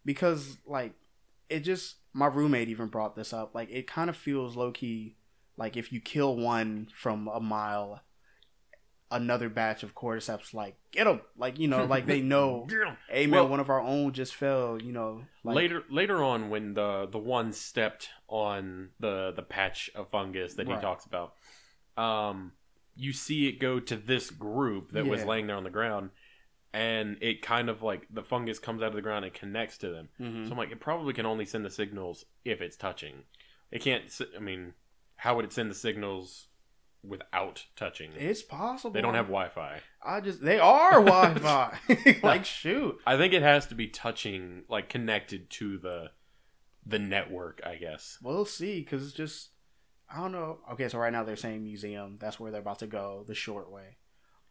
[0.05, 0.95] because like
[1.49, 3.55] it just my roommate even brought this up.
[3.55, 5.15] Like it kind of feels low key
[5.57, 8.01] like if you kill one from a mile
[9.11, 12.67] another batch of cordyceps like get them like you know like they know.
[13.09, 16.51] Hey man Well- one of our own just fell you know like, later later on
[16.51, 20.83] when the the one stepped on the the patch of fungus that he Right.
[20.83, 21.33] talks about
[21.97, 22.53] um
[22.97, 26.11] you see it go to this group that was laying there on the ground
[26.75, 29.89] and it kind of like the fungus comes out of the ground and connects to
[29.89, 30.09] them.
[30.21, 30.47] Mhm.
[30.47, 33.23] so i'm like it probably can only send the signals if it's touching.
[33.71, 34.05] It can't
[34.37, 34.75] i mean
[35.17, 36.48] how would it send the signals
[37.03, 41.79] without touching it's possible they don't have wi-fi I just they are Wi-Fi
[42.23, 46.11] like shoot i think it has to be touching like connected to the
[46.85, 49.51] the network i guess We'll see, because it's just
[50.11, 50.61] I don't know.
[50.73, 52.17] Okay, so right now they're saying museum.
[52.19, 53.99] That's where they're about to go, the short way.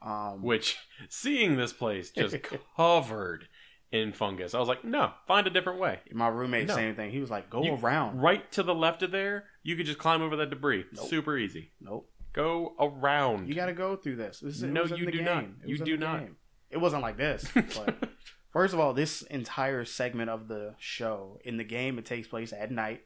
[0.04, 0.78] Um, which
[1.10, 2.36] seeing this place just
[2.78, 3.48] covered
[3.92, 4.54] in fungus.
[4.54, 6.02] I was like, no, find a different way.
[6.12, 6.76] My roommate No.
[6.76, 7.10] same thing.
[7.10, 9.98] He was like, "Go You- around." Right to the left of there, you could just
[9.98, 10.86] climb over that debris.
[10.94, 11.08] Nope.
[11.08, 11.72] Super easy.
[11.82, 12.08] Nope.
[12.38, 13.47] Go around.
[13.50, 14.41] You got to go through this.
[14.41, 15.26] this is, No, you do game.
[15.26, 15.45] not.
[15.65, 16.19] You do not.
[16.19, 16.36] game.
[16.69, 17.50] It wasn't like this.
[17.56, 18.10] But
[18.54, 22.54] first of all, this entire segment of the show in the game it takes place
[22.54, 23.02] at night.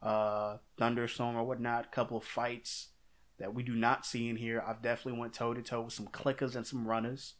[0.00, 1.90] Uh, thunderstorm or whatnot.
[1.90, 2.90] Couple of fights
[3.38, 4.62] that we do not see in here.
[4.64, 7.34] I've definitely went toe to toe with some clickers and some runners.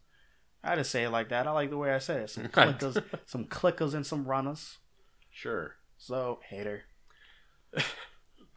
[0.64, 1.46] I had to say it like that.
[1.46, 2.30] I like the way I said it.
[2.30, 4.78] Some clickers, some clickers and some runners.
[5.30, 5.76] sure.
[5.96, 6.82] So hater.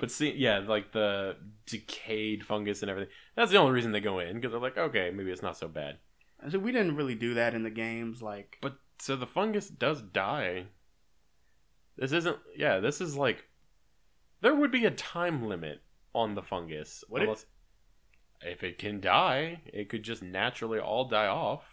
[0.03, 3.13] But see, yeah, like the decayed fungus and everything.
[3.37, 5.69] That's the only reason they go in because they're like, okay, maybe it's not so
[5.69, 5.95] bad.
[6.49, 8.21] Said we didn't really do that in the games.
[8.21, 10.65] Like But so the fungus does die.
[11.95, 12.35] This isn't.
[12.53, 13.45] Yeah, this is like.
[14.41, 15.81] There would be a time limit
[16.13, 17.05] on the fungus.
[17.09, 17.21] It?
[17.21, 17.45] unless-
[18.41, 21.72] If it can die, it could just naturally all die off.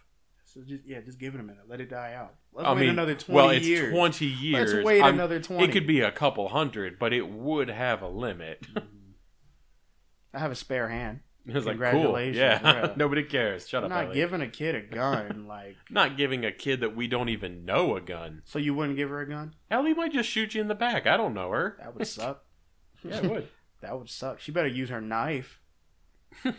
[0.53, 1.63] So just yeah, just give it a minute.
[1.69, 2.35] Let it die out.
[2.53, 3.93] Let's I wait mean, another twenty well, it's years.
[3.93, 4.73] twenty years.
[4.75, 5.65] Let's wait I'm- another twenty.
[5.65, 8.67] It could be a couple hundred, but it would have a limit.
[8.75, 10.37] Mm-hmm.
[10.37, 11.21] I have a spare hand.
[11.47, 11.87] It was like cool.
[11.87, 13.67] Congratulations, Yeah, nobody cares.
[13.67, 13.99] Shut I'm up.
[13.99, 14.15] not Ellie.
[14.15, 15.47] giving a kid a gun.
[15.49, 18.43] like, not giving a kid that we don't even know a gun.
[18.45, 19.55] so you wouldn't give her a gun?
[19.71, 21.07] Ellie might just shoot you in the back.
[21.07, 21.77] I don't know her.
[21.81, 22.45] That would suck.
[23.03, 23.49] yeah, it would.
[23.81, 24.39] that would suck.
[24.39, 25.61] She better use her knife.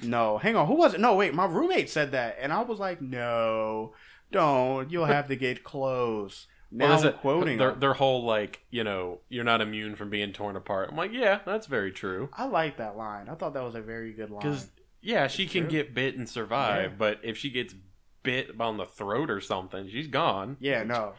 [0.04, 0.68] No, hang on.
[0.68, 1.00] Who was it?
[1.00, 1.34] No, wait.
[1.34, 3.94] My roommate said that, and I was like, no,
[4.32, 4.90] don't.
[4.92, 6.48] You'll have to get close.
[6.74, 10.32] Now Well, I'm quoting their, their whole like, you know, you're not immune from being
[10.32, 10.90] torn apart.
[10.90, 12.30] I'm like, yeah, that's very true.
[12.34, 13.28] I like that line.
[13.28, 14.40] I thought that was a very good line.
[14.40, 14.70] Because
[15.02, 15.72] yeah, she can True.
[15.72, 16.96] get bit and survive, Yeah.
[16.98, 17.76] but if she gets
[18.24, 20.56] bit on the throat or something, she's gone.
[20.62, 21.14] Yeah, no.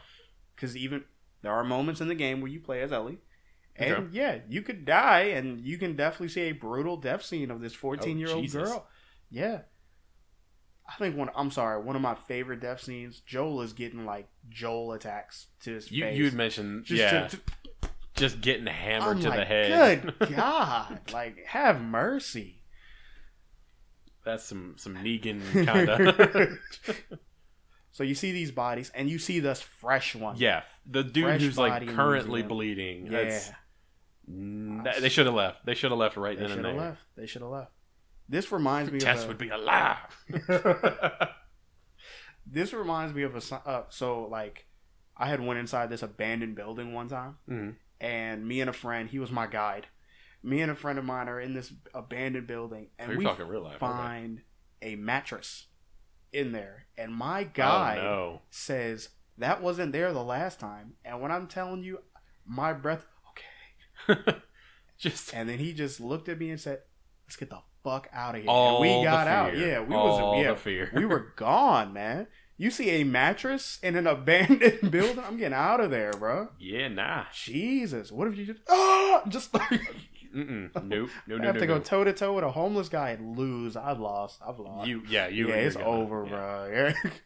[0.55, 1.03] Because even
[1.43, 3.19] there are moments in the game where you play as Ellie.
[3.75, 4.07] And Okay.
[4.11, 7.73] yeah, you could die, and you can definitely see a brutal death scene of this
[7.73, 8.87] 14 year old girl.
[9.31, 9.61] Yeah.
[10.87, 14.27] I think one, I'm sorry, one of my favorite death scenes, Joel is getting like
[14.49, 16.17] Joel attacks to his You face.
[16.17, 17.39] you had mentioned Just yeah, to-
[18.15, 20.13] just getting hammered I'm to like, the head.
[20.19, 20.99] Good God.
[21.11, 22.61] like, have mercy.
[24.25, 26.97] That's some some Negan kind of.
[27.91, 30.35] So you see these bodies, and you see this fresh one.
[30.37, 33.05] yeah, the dude Fresh who's like currently bleeding.
[33.07, 33.23] Yeah.
[33.23, 33.51] That's,
[34.27, 35.65] They should have left.
[35.65, 36.85] They should have left right They then should and have there.
[36.89, 37.01] left.
[37.15, 37.71] They should have left.
[38.29, 39.27] This reminds me Tess of.
[39.27, 39.97] would be alive.
[40.49, 41.27] a,
[42.45, 43.55] this reminds me of a.
[43.67, 44.65] Uh, so, like,
[45.17, 47.75] I had went inside this abandoned building one time, Mhm.
[47.99, 49.87] and me and a friend, he was my guide.
[50.41, 53.47] Me and a friend of mine are in this abandoned building, and You're we talking
[53.47, 53.81] real life.
[53.81, 54.41] aren't find
[54.81, 55.67] a mattress
[56.33, 56.87] in there.
[56.97, 57.49] And my they?
[57.53, 58.41] guide Oh no.
[58.49, 60.95] says that wasn't there the last time.
[61.05, 61.99] And when I'm telling you,
[62.45, 63.09] my breath, okay.
[64.97, 66.79] just And then he just looked at me and said,
[67.27, 69.57] "Let's get the fuck out of here." all and we got out.
[69.57, 72.27] Yeah, we all was yeah, we were gone, man.
[72.55, 75.23] You see a mattress in an abandoned building?
[75.27, 76.49] I'm getting out of there, bro.
[76.59, 77.25] yeah, nah.
[77.33, 79.81] Jesus, what if you just ah just like
[80.35, 80.71] Mm-mm.
[80.83, 81.09] Nope.
[81.27, 83.37] No, I no, have no, to go toe to toe with a homeless guy and
[83.37, 83.75] lose?
[83.77, 84.39] I've lost.
[84.43, 84.87] I've lost.
[84.87, 85.49] You, yeah, you.
[85.49, 86.69] yeah, it's gonna- over, yeah, bro.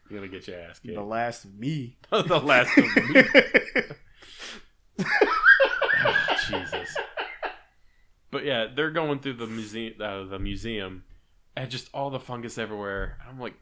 [0.09, 0.93] You're gonna get your ass kicked.
[0.95, 1.97] the last of me.
[2.11, 5.05] the last of me.
[6.49, 6.95] Jesus.
[8.31, 11.03] But yeah, they're going through the museum, uh, the museum,
[11.55, 13.17] and just all the fungus everywhere.
[13.27, 13.55] I'm like,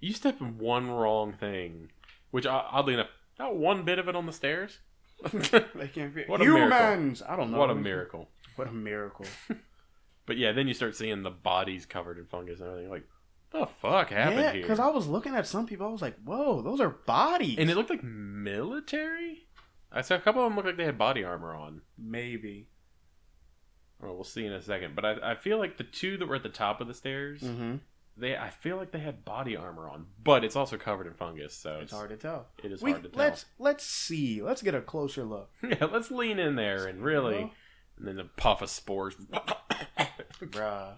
[0.00, 1.90] you step in one wrong thing,
[2.30, 4.78] which oddly enough, not one bit of it on the stairs.
[5.32, 6.28] They can't fit.
[6.28, 7.22] What humans.
[7.26, 7.58] I don't know.
[7.58, 8.28] what a miracle!
[8.56, 9.26] What a miracle.
[10.26, 12.90] But yeah, then you start seeing the bodies covered in fungus and everything.
[12.90, 13.08] Like,
[13.52, 14.62] what the fuck happened yeah, here?
[14.62, 15.86] because I was looking at some people.
[15.86, 19.45] I was like, "Whoa, those are bodies." and it looked like military.
[19.92, 21.82] I saw a couple of them look like they had body armor on.
[21.98, 22.68] maybe.
[24.00, 24.94] Well, we'll see in a second.
[24.94, 27.40] But I, I feel like the two that were at the top of the stairs,
[27.40, 27.76] Mm-hmm.
[28.18, 31.54] they I feel like they had body armor on, but it's also covered in fungus,
[31.54, 32.46] so It's hard to tell.
[32.62, 33.18] It is We, hard to tell.
[33.18, 34.42] let's let's see.
[34.42, 35.50] Let's get a closer look.
[35.62, 37.50] yeah, let's lean in there and really,
[37.96, 39.14] and then the puff of spores.
[40.42, 40.92] bruh,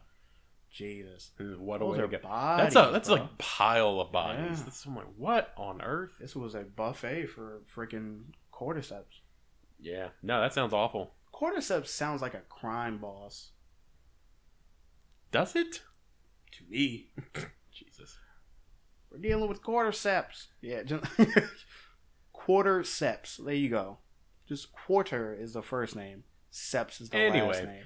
[0.72, 2.18] Jesus, what a those way to go!
[2.18, 2.74] bodies.
[2.74, 3.16] That's a that's bro.
[3.18, 4.58] like a pile of bodies.
[4.58, 4.64] Yeah.
[4.64, 6.14] That's I'm like, what on earth?
[6.20, 8.22] this was a buffet for freaking
[8.58, 9.20] cordyceps.
[9.80, 11.14] Yeah, no, that sounds awful.
[11.32, 13.50] Cordyceps sounds like a crime boss
[15.30, 15.82] Does it?
[16.52, 17.10] to me.
[17.72, 18.18] Jesus.
[19.12, 20.46] We're dealing with cordyceps.
[20.60, 21.04] Yeah, just
[22.34, 23.44] quarterceps.
[23.44, 23.98] There you go.
[24.48, 26.24] Just quarter is the first name.
[26.52, 27.84] Seps is the last name.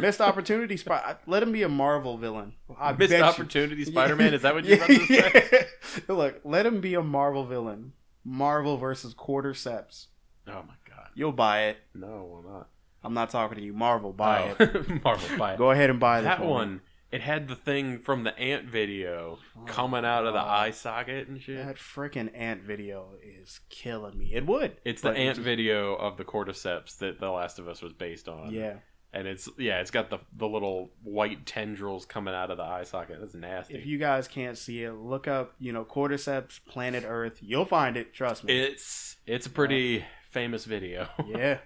[0.00, 0.76] Missed opportunity.
[0.76, 1.20] Spot.
[1.26, 2.54] Let him be a Marvel villain.
[2.78, 4.32] I Missed opportunity, Spider Man.
[4.32, 5.66] Is that what you're about to say?
[6.08, 6.14] yeah.
[6.14, 7.92] Look, let him be a Marvel villain.
[8.24, 10.06] Marvel versus Quarterceps.
[10.46, 11.08] Oh my god.
[11.14, 11.78] You'll buy it.
[11.94, 12.68] No, we're not.
[13.02, 13.72] I'm not talking to you.
[13.72, 14.66] Marvel, buy oh.
[15.04, 15.54] Marvel, buy it.
[15.54, 15.58] it.
[15.58, 16.80] Go ahead and buy that for one
[17.12, 20.70] it had the thing from the ant video oh, coming out of the Oh, eye
[20.70, 21.64] socket and shit.
[21.64, 24.32] That freaking ant video is killing me.
[24.32, 24.76] It would.
[24.84, 28.52] It's the ant video of the cordyceps that The Last of Us was based on.
[28.52, 28.76] Yeah.
[29.12, 32.84] And it's yeah, it's got the the little white tendrils coming out of the eye
[32.84, 33.18] socket.
[33.20, 33.74] That's nasty.
[33.74, 37.38] If you guys can't see it, look up, you know, Cordyceps, Planet Earth.
[37.40, 38.14] You'll find it.
[38.14, 38.58] Trust me.
[38.58, 41.08] it's it's a pretty famous video.
[41.26, 41.58] yeah.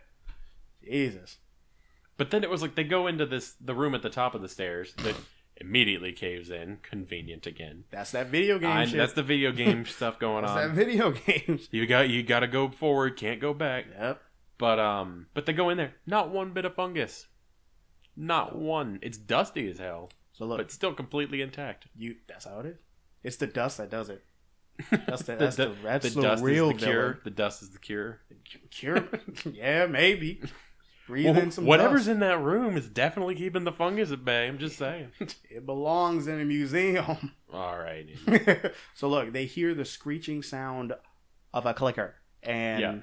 [0.83, 1.39] Jesus.
[2.17, 4.43] But then it was like they go into this the room at the top of
[4.43, 5.15] the stairs that
[5.59, 6.79] immediately caves in.
[6.83, 7.85] Convenient again.
[7.91, 8.97] That's that video game I- shit.
[8.97, 10.57] that's the video game stuff going on.
[10.57, 11.69] That video games.
[11.71, 13.87] You got you got to go forward, can't go back.
[13.99, 14.23] Yep.
[14.57, 17.27] But um, but they go in there, not one bit of fungus,
[18.17, 18.99] not one.
[19.03, 21.87] It's dusty as hell, So look, but still completely intact.
[21.97, 22.79] you that's how it is.
[23.23, 24.25] It's the dust that does it.
[24.91, 27.03] That's the The that's the, du- that's the the, dust real is the cure.
[27.03, 27.19] villain.
[27.25, 28.21] The dust is the cure.
[28.71, 29.09] Cure.
[29.53, 30.43] yeah, maybe.
[31.07, 32.09] Breathe Well, in some whatever's dust.
[32.11, 34.47] in that room is definitely keeping the fungus at bay.
[34.49, 35.09] I'm just saying.
[35.51, 37.33] It belongs in a museum.
[37.53, 38.09] All right.
[38.95, 40.93] so look, they hear the screeching sound
[41.53, 42.95] of a clicker, and Yeah.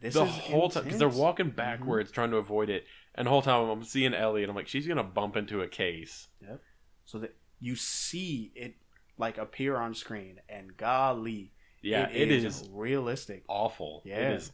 [0.00, 1.14] this the whole time because they're intense.
[1.14, 1.22] Mm-hmm.
[1.22, 2.84] walking backwards trying to avoid it,
[3.14, 5.68] and the whole time I'm seeing Ellie, and I'm like, she's gonna bump into a
[5.68, 6.28] case.
[6.40, 6.60] Yep.
[7.04, 8.74] So that you see it
[9.18, 11.52] like appear on screen, and golly,
[11.82, 13.44] Yeah, it is, realistic.
[13.48, 14.02] awful.
[14.04, 14.30] Yeah.
[14.30, 14.52] it is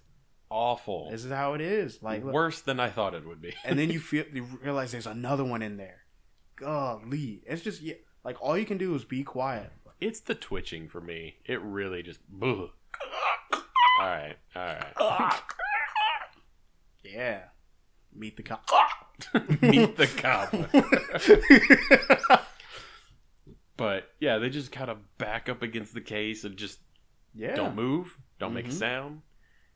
[0.51, 1.11] awful.
[1.11, 2.03] This is how it is.
[2.03, 3.55] Like, look, worse than I thought it would be.
[3.65, 6.03] and then you feel you realize there's another one in there.
[6.57, 7.95] Golly, it's just yeah,
[8.25, 9.71] like all you can do is be quiet.
[10.01, 11.37] It's the twitching for me.
[11.45, 12.21] It really just.
[12.43, 12.69] Ugh.
[14.01, 15.33] All right, all right.
[17.05, 17.45] Yeah,
[18.19, 18.69] meet the cop.
[19.63, 20.55] Meet the cop.
[23.77, 26.81] But yeah, they just kind of back up against the case and just
[27.35, 28.79] yeah, don't move, don't make a Mhm.
[28.79, 29.23] sound.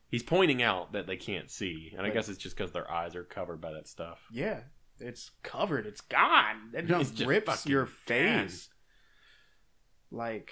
[0.09, 3.15] He's pointing out that they can't see, and I guess it's just because their eyes
[3.15, 4.19] are covered by that stuff.
[4.29, 4.63] Yeah,
[4.99, 5.85] it's covered.
[5.85, 6.71] It's gone.
[6.73, 7.93] It It's just rips your gone.
[8.05, 8.69] face.
[10.11, 10.51] Like,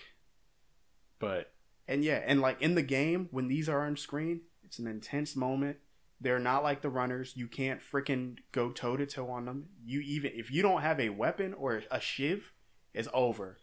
[1.20, 1.54] But
[1.90, 5.36] and yeah, and like in the game when these are on screen, it's an intense
[5.36, 5.78] moment.
[6.22, 7.34] They're not like the runners.
[7.36, 9.70] You can't freaking go toe to toe on them.
[9.84, 12.52] You even if you don't have a weapon or a shiv,
[12.94, 13.58] it's over.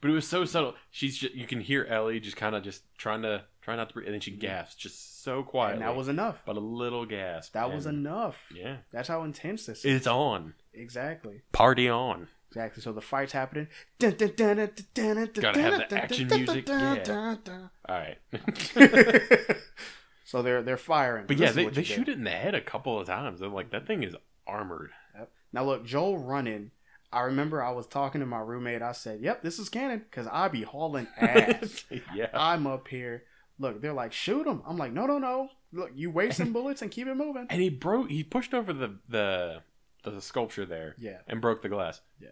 [0.00, 0.74] but it was so subtle.
[0.90, 3.94] She's just, you can hear Ellie just kind of just trying to try not to
[3.94, 5.42] breathe, and then she gasps just so.
[5.42, 5.72] Mm-hmm.
[5.74, 6.36] And that was enough.
[6.46, 7.52] but a little gasp.
[7.52, 8.38] That was enough.
[8.54, 9.96] Yeah, That's how intense this is.
[9.96, 10.54] it's on.
[10.72, 11.42] Exactly.
[11.52, 12.28] Party on.
[12.50, 12.82] Exactly.
[12.82, 13.68] So the fight's happening.
[13.98, 14.16] Gotta
[15.60, 16.70] have the action music.
[16.70, 18.18] All right.
[20.28, 21.24] so they're they're firing.
[21.26, 23.40] But yeah, they, they shoot it in the head a couple of times.
[23.40, 24.14] I'm like, that thing is
[24.46, 24.90] armored.
[25.54, 26.70] Now look, Joel running.
[27.10, 28.82] I remember I was talking to my roommate.
[28.82, 31.86] I said, "Yep, this is canon," because I be hauling ass.
[32.14, 32.28] yeah.
[32.34, 33.22] I'm up here.
[33.58, 35.48] Look, they're like, "Shoot him." I'm like, "No, no, no.
[35.72, 38.10] Look, you waste some bullets and keep it moving." And he broke.
[38.10, 39.62] He pushed over the the
[40.04, 42.02] the sculpture there Yeah, and broke the glass.
[42.20, 42.28] Yeah.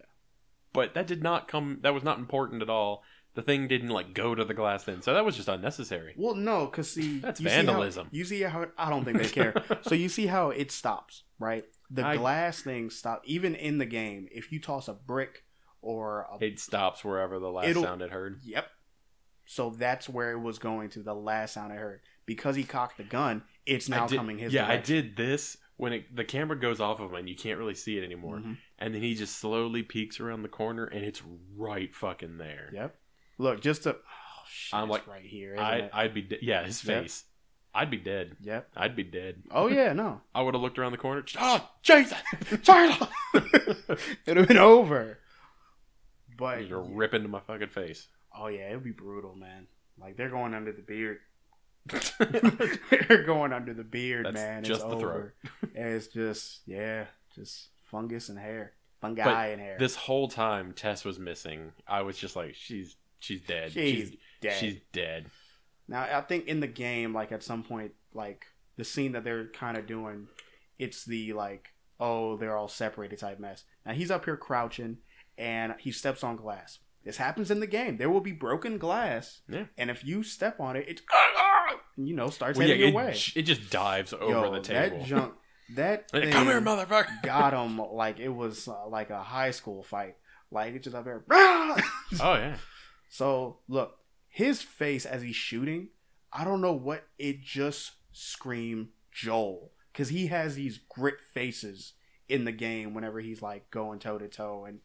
[0.75, 1.79] But that did not come.
[1.81, 3.03] That was not important at all.
[3.37, 6.15] The thing didn't like go to the glass then, so that was just unnecessary.
[6.17, 8.09] Well, no, because see, That's you see how- vandalism.
[8.11, 9.55] you see how I don't think they care.
[9.83, 11.65] so you see how it stops, right?
[11.91, 14.27] The I- glass thing stop even in the game.
[14.33, 15.45] If you toss a brick
[15.83, 18.41] or a It stops wherever the last sound it heard.
[18.43, 18.67] yep,
[19.45, 21.03] so that's where it was going to.
[21.03, 24.53] The last sound I heard because he cocked the gun, it's now did- coming his
[24.53, 27.59] yeah, I did this when it, the camera goes off of him and you can't
[27.59, 28.57] really see it anymore, Mhm.
[28.79, 31.23] and then he just slowly peeks around the corner and it's
[31.55, 32.71] right fucking there.
[32.73, 32.97] Yep.
[33.39, 35.55] Look, just to oh shit, I'm like, right here.
[35.55, 35.91] isn't I it?
[35.93, 37.03] I'd be de- yeah his Yep.
[37.03, 37.25] face.
[37.75, 38.37] I'd be dead.
[38.41, 38.69] Yep.
[38.77, 39.43] I'd be dead.
[39.51, 40.23] Oh yeah, no.
[40.35, 41.23] I would have looked around the corner.
[41.39, 42.17] Oh, Jesus!
[42.63, 42.97] Charlie,
[43.35, 45.19] It'd have been over.
[46.39, 48.09] But You're ripping into my fucking face.
[48.39, 49.67] oh yeah, it'd be brutal, man.
[50.01, 51.19] Like they're going under the beard.
[52.19, 54.65] they're going under the beard, That's man.
[54.65, 55.11] just it's the throat.
[55.15, 55.35] over.
[55.75, 59.77] And it's just yeah, just fungus and hair, fungi But and hair.
[59.79, 61.73] this whole time, Tess was missing.
[61.87, 62.97] I was just like, she's
[63.27, 63.73] she's dead.
[63.73, 64.59] she's, she's dead.
[64.59, 65.27] she's dead.
[65.89, 68.47] Now I think in the game, like at some point, like
[68.77, 70.29] the scene that they're kind of doing,
[70.79, 71.69] it's the like,
[72.01, 73.65] oh, they're all separated type mess.
[73.85, 74.99] Now he's up here crouching,
[75.39, 76.79] and he steps on glass.
[77.05, 77.99] This happens in the game.
[77.99, 79.67] There will be broken glass, Yeah.
[79.79, 81.03] and if you step on it, it's
[81.97, 83.17] you know starts Well, yeah, heading it, your way.
[83.37, 84.99] it just dives over Yo, the table.
[84.99, 85.35] that junk,
[85.77, 87.07] that thing Come here, motherfucker!
[87.23, 90.17] got him like it was uh, like a high school fight.
[90.51, 91.25] Like it's just up there.
[91.31, 91.77] oh
[92.21, 92.57] yeah.
[93.09, 93.99] So look,
[94.29, 95.89] his face as he's shooting,
[96.33, 101.95] I don't know what it just screamed Joel because he has these grit faces
[102.29, 104.81] in the game whenever he's like going toe to toe, and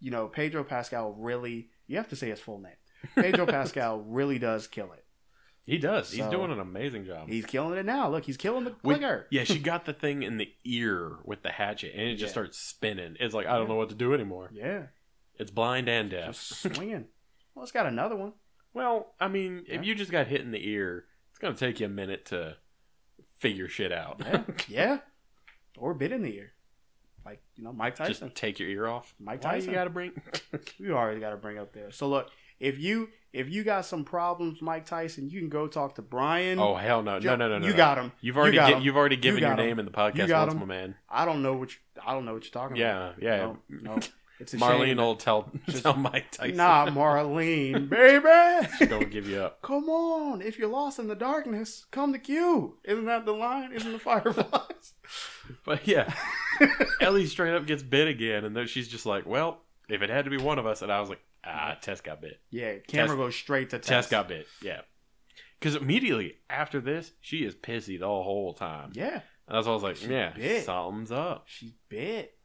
[0.00, 1.68] you know Pedro Pascal really.
[1.86, 2.72] You have to say his full name.
[3.14, 5.04] Pedro Pascal really does kill it.
[5.64, 6.10] He does.
[6.10, 7.28] He's doing an amazing job.
[7.28, 8.10] He's killing it now.
[8.10, 9.26] Look, he's killing the clicker.
[9.30, 12.58] yeah, she got the thing in the ear with the hatchet, and it just starts
[12.58, 13.16] spinning.
[13.20, 14.50] It's like I don't know what to do anymore.
[14.52, 14.84] Yeah.
[15.38, 16.28] It's blind and deaf.
[16.28, 17.04] just swinging.
[17.58, 18.34] Well, it's got another one.
[18.72, 19.74] Well, I mean, Yeah.
[19.80, 22.56] if you just got hit in the ear, it's gonna take you a minute to
[23.40, 24.20] figure shit out.
[24.24, 24.98] Yeah, yeah.
[25.76, 26.52] Or bit in the ear,
[27.26, 28.28] like you know Mike Tyson.
[28.28, 29.12] just take your ear off.
[29.18, 29.70] Mike Why Tyson.
[29.70, 30.12] you gotta bring?
[30.78, 31.90] we already got to bring up there.
[31.90, 32.30] So look,
[32.60, 36.60] if you if you got some problems, Mike Tyson, you can go talk to Brian.
[36.60, 37.66] oh hell no, no, no, no, no.
[37.66, 37.76] You no.
[37.76, 38.12] got him.
[38.20, 39.66] You've already you gi- you've already given got your him.
[39.66, 40.60] name in the podcast got once, him.
[40.60, 40.94] my man.
[41.08, 43.16] I don't know what you, I don't know what you're talking about.
[43.20, 43.36] Yeah, yeah.
[43.42, 43.58] No,
[43.96, 43.98] no.
[44.40, 45.50] It's a Marlene will tell
[45.82, 46.56] tell Mike Tyson.
[46.56, 47.88] Nah, Marlene,
[48.78, 48.86] baby.
[48.86, 49.62] don't give you up.
[49.62, 50.40] Come on.
[50.42, 52.78] If you're lost in the darkness, come to Q.
[52.84, 53.72] Isn't that the line?
[53.72, 54.94] Isn't the fireflies?
[55.64, 56.12] But yeah,
[57.00, 60.26] Ellie straight up gets bit again, and then she's just like, "Well, if it had
[60.26, 62.38] to be one of us," and I was like, "Ah, Tess got bit.
[62.50, 64.10] yeah, camera Tess- goes straight to Tess, Tess.
[64.10, 64.82] got bit." Yeah,
[65.58, 68.90] because immediately after this, she is pissy the whole time.
[68.94, 70.64] Yeah, And that's why I was like, She "Yeah, bit.
[70.66, 72.37] something's up." she bit.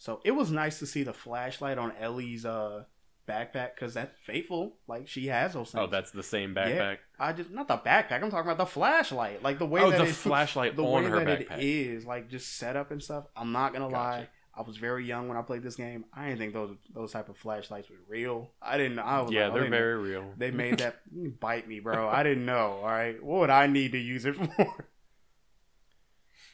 [0.00, 2.84] So it was nice to see the flashlight on Ellie's uh
[3.28, 4.72] backpack because that's faithful.
[4.88, 5.84] Like she has those things.
[5.84, 6.96] Oh, that's the same backpack.
[7.18, 8.22] I just not the backpack.
[8.22, 9.42] I'm talking about the flashlight.
[9.42, 11.58] Like the way Oh, that the it- flashlight the on way her that backpack.
[11.58, 13.26] it is, like just set up and stuff.
[13.36, 13.96] I'm not gonna Gotcha.
[14.20, 14.28] lie.
[14.52, 16.04] I was very young when I played this game.
[16.12, 18.50] I didn't think those those type of flashlights were real.
[18.60, 18.98] I didn't.
[18.98, 20.32] I was yeah, like, oh, they're they- very real.
[20.36, 20.96] They made that
[21.38, 22.08] bite me, bro.
[22.08, 22.80] I didn't know.
[22.82, 24.86] All right, what would I need to use it for?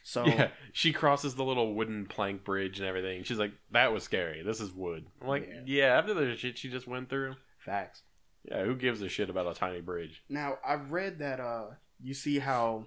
[0.09, 3.25] So Yeah, she crosses the little wooden plank bridge and everything.
[3.25, 4.45] She's like, "That was scary.
[4.45, 5.63] This is wood." I'm like, Yeah.
[5.67, 8.03] "Yeah." after the shit she just went through, facts.
[8.45, 10.23] yeah, who gives a shit about a tiny bridge?
[10.29, 12.87] Now I've read that uh you see how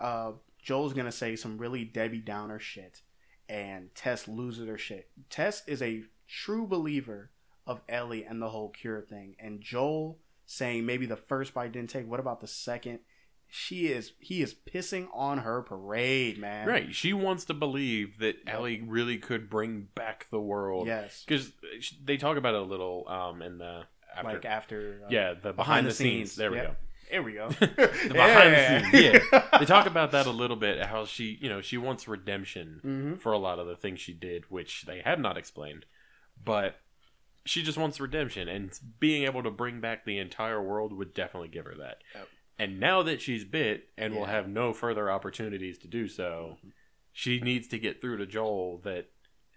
[0.00, 0.32] uh
[0.62, 3.02] Joel's gonna say some really Debbie Downer shit
[3.50, 5.10] and Tess loses her shit.
[5.28, 7.32] Tess is a true believer
[7.66, 9.36] of Ellie and the whole cure thing.
[9.38, 13.00] And Joel saying maybe the first bite didn't take, what about the second?
[13.48, 16.66] She is he is pissing on her parade, man.
[16.66, 16.94] Right?
[16.94, 20.86] She wants to believe that Ellie really could bring back the world.
[20.86, 21.24] Yes.
[21.26, 21.52] because
[22.04, 23.84] they talk about it a little um in the
[24.16, 24.32] after.
[24.32, 26.36] like after uh, yeah, the behind, the, scenes.
[26.36, 26.76] There we go.
[27.10, 27.48] There we go.
[27.58, 29.22] The behind the scenes.
[29.32, 30.84] Yeah, they talk about that a little bit.
[30.84, 34.12] How she, you know, she wants redemption hmm for a lot of the things she
[34.12, 35.86] did, which they have not explained.
[36.42, 36.76] But
[37.44, 41.48] she just wants redemption, and being able to bring back the entire world would definitely
[41.48, 41.98] give her that.
[42.14, 42.28] Yep.
[42.58, 46.56] And now that she's bit and will have no further opportunities to do so,
[47.12, 49.10] she needs to get through to Joel that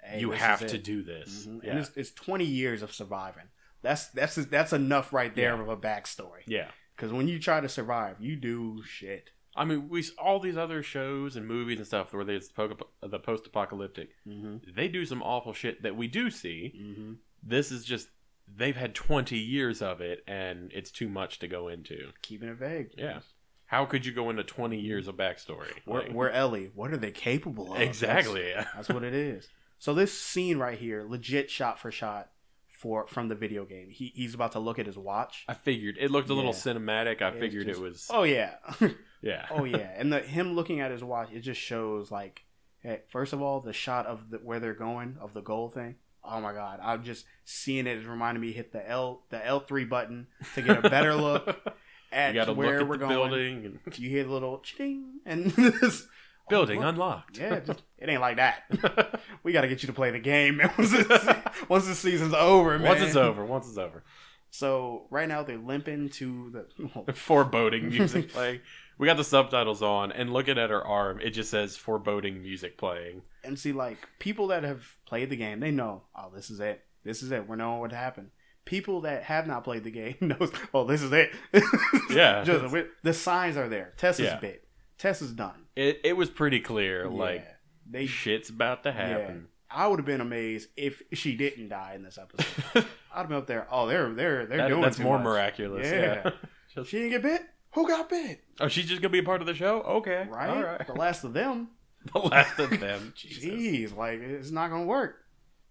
[0.04, 1.46] Hey, you have to do this.
[1.46, 1.64] Mhm.
[1.64, 1.70] Yeah.
[1.72, 3.46] And it's, it's 20 years of surviving.
[3.82, 5.62] That's that's that's enough right there Yeah.
[5.62, 6.44] of a backstory.
[6.48, 6.72] yeah.
[6.96, 9.30] Because when you try to survive, you do shit.
[9.56, 14.10] I mean, we all these other shows and movies and stuff where there's the post-apocalyptic,
[14.28, 14.58] Mm-hmm.
[14.76, 16.74] they do some awful shit that we do see.
[16.78, 17.14] Mm-hmm.
[17.42, 18.10] This is just
[18.56, 22.10] they've had 20 years of it and it's too much to go into.
[22.22, 22.92] Keeping it vague.
[22.98, 23.20] Yeah.
[23.66, 25.72] How could you go into 20 years of backstory?
[25.86, 26.72] Where, Like- where Ellie?
[26.74, 27.82] What are they capable of?
[27.82, 28.52] exactly.
[28.56, 29.48] That's, that's what it is.
[29.78, 32.30] So this scene right here, legit shot for shot,
[32.70, 33.90] for from the video game.
[33.90, 35.46] He he's about to look at his watch.
[35.48, 36.58] I figured it looked a little Yeah.
[36.58, 37.22] cinematic.
[37.22, 38.56] I It's figured just- it was Oh yeah.
[39.22, 39.46] yeah.
[39.52, 39.92] oh yeah.
[39.98, 42.44] And the him looking at his watch, it just shows like,
[42.82, 45.96] hey, first of all, the shot of the, where they're going of the goal thing.
[46.30, 47.98] Oh my god, I'm just seeing it.
[47.98, 51.58] It's reminding me hit the L the L three button to get a better look
[52.12, 53.10] at you where look at we're the going.
[53.10, 56.08] building and You hear the little ching and this
[56.50, 57.38] building oh, unlocked.
[57.38, 59.20] Yeah, just, it ain't like that.
[59.44, 60.72] We got to get you to play the game man.
[60.78, 61.36] once, this,
[61.68, 62.88] once the season's over, man.
[62.88, 64.04] Once it's over, once it's over.
[64.52, 66.66] So right now they're limping to
[67.06, 67.14] the.
[67.14, 68.62] Foreboding music playing.
[68.98, 72.78] We got the subtitles on, and looking at her arm, it just says foreboding music
[72.78, 73.22] playing.
[73.44, 76.04] And see, like people that have played the game, they know.
[76.16, 76.84] Oh, this is it.
[77.04, 77.48] This is it.
[77.48, 78.32] We're knowing what happened.
[78.66, 80.52] People that have not played the game knows.
[80.74, 81.32] Oh, this is it.
[82.10, 82.44] Yeah.
[82.44, 83.94] Just, the signs are there.
[83.98, 84.40] Tess is Yeah.
[84.40, 84.68] bit.
[84.98, 85.66] Tess is done.
[85.76, 87.54] It it was pretty clear, like Yeah.
[87.90, 88.06] they.
[88.06, 89.48] shit's about to happen.
[89.72, 92.86] I would have been amazed if she didn't die in this episode.
[93.14, 93.68] I'd have been up there.
[93.72, 95.24] Oh, they're they're they're That- doing that's more much.
[95.26, 95.88] miraculous.
[95.88, 96.22] Yeah.
[96.26, 96.32] Yeah.
[96.76, 97.42] Just- She didn't get bit.
[97.76, 98.42] Who got bit?
[98.60, 99.82] oh, she's just gonna be a part of the show.
[99.82, 100.50] Okay, Right?
[100.50, 100.86] All right.
[100.88, 101.70] The last of them.
[102.14, 103.14] The last of them.
[103.16, 103.44] Jesus.
[103.46, 105.18] Jeez, like it's not gonna work.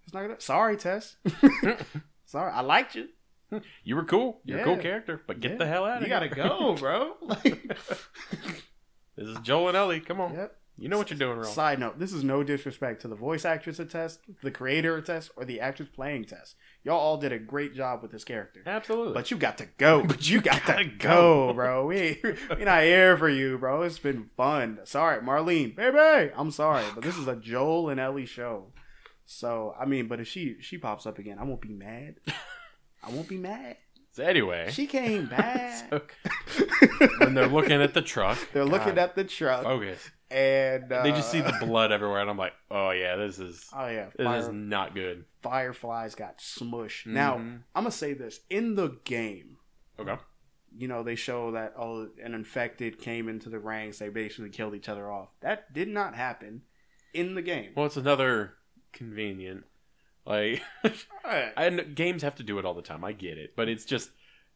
[0.05, 0.41] It's not gonna.
[0.41, 1.17] Sorry, Tess.
[2.27, 3.09] Sorry, I liked you.
[3.83, 4.41] You were cool.
[4.45, 5.57] You're a cool character, but get Yeah.
[5.59, 6.29] the hell out of You here.
[6.29, 7.15] gotta go, bro.
[7.23, 7.43] Like,
[9.17, 10.01] This is Joel and Ellie.
[10.01, 10.35] Come on.
[10.35, 10.57] yep.
[10.81, 11.53] You know what you're doing wrong.
[11.53, 15.05] Side note: This is no disrespect to the voice actress of Tess, the creator of
[15.07, 16.55] Tess, or the actress playing Tess.
[16.85, 18.63] Y'all all did a great job with this character.
[18.65, 19.13] Absolutely.
[19.15, 20.03] But you got to go.
[20.07, 21.87] But you got gotta go, bro.
[21.87, 22.21] We
[22.57, 23.83] we not here for you, bro.
[23.83, 24.79] It's been fun.
[24.85, 26.33] Sorry, Marlene, baby.
[26.37, 28.73] I'm sorry, but this is a Joel and Ellie show.
[29.27, 32.17] So I mean, but if she she pops up again, I won't be mad.
[33.03, 33.77] I won't be mad.
[34.13, 35.91] so anyway, She came back.
[35.91, 36.01] so
[37.19, 39.65] when they're looking at the truck, They're looking at the truck.
[39.65, 40.11] focus.
[40.31, 43.67] And uh, they just see the blood everywhere, and I'm like, oh yeah, this is
[43.75, 45.25] Oh yeah, this is not good.
[45.43, 47.07] fireflies got smushed.
[47.07, 47.63] Now Mhm.
[47.75, 49.57] I'm gonna say this in the game.
[49.99, 50.17] okay,
[50.77, 53.99] you know, they show that oh, an infected came into the ranks.
[53.99, 55.29] They basically killed each other off.
[55.41, 56.63] That did not happen
[57.15, 57.73] in the game.
[57.75, 58.55] well, it's another
[58.93, 59.65] convenient.
[60.27, 60.63] Like.
[61.25, 63.05] I games have to do it all the time.
[63.05, 64.11] I get it, but it's just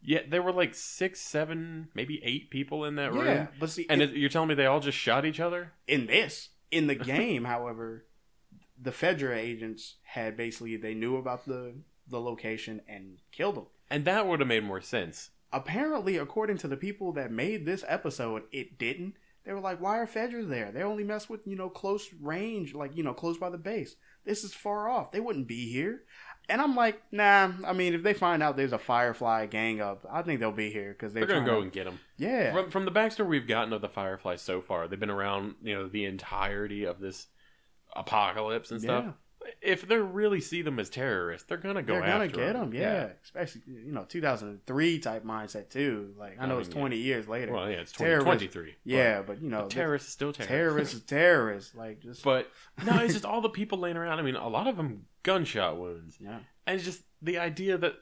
[0.05, 3.87] yeah, there were like six, seven, maybe eight people in that yeah, room, but see,
[3.89, 5.73] and it, you're telling me they all just shot each other?
[5.87, 8.05] in this, in the game, however,
[8.81, 11.75] the Fedra agents had basically they knew about the
[12.09, 13.67] the location and killed them.
[13.89, 15.31] And that would have made more sense.
[15.53, 19.15] Apparently, according to the people that made this episode, it didn't.
[19.45, 20.73] They were like, "Why are Fedras there?
[20.73, 23.97] They only mess with you know close range, like you know close by the base.
[24.25, 25.13] This is far off.
[25.13, 26.03] They wouldn't be here."
[26.49, 27.53] And I'm like, "Nah.
[27.65, 30.71] I mean, if they find out there's a Firefly gang up, I think they'll be
[30.71, 31.99] here because They're gonna go and get them.
[32.19, 35.55] yeah, From, from the backstory we've gotten of the Fireflies so far, they've been around,
[35.63, 37.29] you know, the entirety of this
[37.95, 39.05] apocalypse and stuff.
[39.07, 39.13] Yeah.
[39.61, 42.71] If they really see them as terrorists, they're gonna go they're gonna after get them.
[42.71, 42.81] them.
[42.81, 43.09] Yeah.
[43.25, 46.15] especially you know 2003 type mindset too.
[46.17, 47.53] Like I I know mean, it's 20 years later.
[47.53, 48.25] Well, yeah, it's Terrorist.
[48.27, 48.77] 2023.
[48.85, 50.49] yeah, but you know, But terrorists is still terrorists.
[50.53, 51.75] terrorists terrorists.
[51.75, 52.49] Like just But
[52.85, 54.21] no, it's just all the people laying around.
[54.21, 56.41] I mean, a lot of them gunshot wounds, yeah.
[56.67, 57.95] and it's just the idea that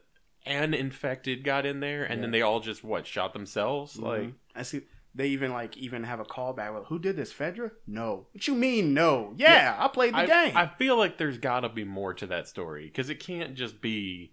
[0.46, 3.98] an infected got in there, and then they all just what shot themselves.
[3.98, 4.34] Like, Mhm.
[4.54, 4.82] I see.
[5.14, 6.72] They even like even have a callback.
[6.72, 7.32] Well, who did this?
[7.32, 7.72] Fedra?
[7.86, 8.28] No.
[8.32, 8.94] What you mean?
[8.94, 9.34] No.
[9.36, 10.56] Yeah, I played the I, game.
[10.56, 13.80] I feel like there's got to be more to that story because it can't just
[13.80, 14.32] be.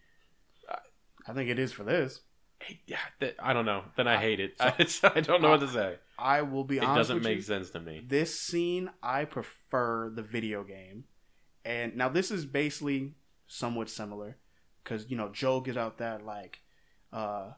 [1.27, 2.21] I think it is for this.
[2.85, 3.83] Yeah, that, I don't know.
[3.97, 4.53] Then I hate it.
[4.59, 4.73] I,
[5.15, 5.95] I don't know what to say.
[6.17, 6.83] I will be honest.
[6.83, 7.41] It honest doesn't with make you.
[7.41, 8.03] sense to me.
[8.07, 11.03] This scene, I prefer the video game.
[11.67, 13.15] And now this is basically
[13.45, 14.37] somewhat similar
[14.83, 16.61] because you know Joe gets out that like,
[17.11, 17.51] uh,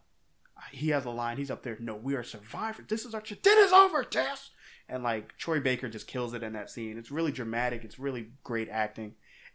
[0.72, 1.38] he has a line.
[1.38, 1.78] He's up there.
[1.80, 2.88] No, we are survivors.
[2.90, 3.44] This is our shit.
[3.44, 4.50] Dinner's over, Tess.
[4.90, 6.98] And like Troy Baker just kills it in that scene.
[6.98, 7.84] It's really dramatic.
[7.84, 9.14] It's really great acting,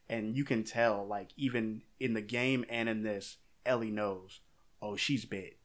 [0.08, 4.38] and you can tell like even in the game and in this, Ellie knows.
[4.80, 5.58] Oh, she's bit.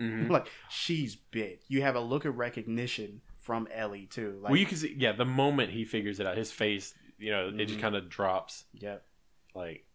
[0.00, 0.30] Mhm.
[0.30, 1.62] Like she's bit.
[1.68, 4.38] You have a look of recognition from Ellie too.
[4.40, 7.30] Like, well, you can see, yeah, the moment he figures it out, his face, you
[7.30, 7.82] know, it just Mhm.
[7.82, 8.64] kind of drops.
[8.74, 9.04] Yep.
[9.54, 9.86] Like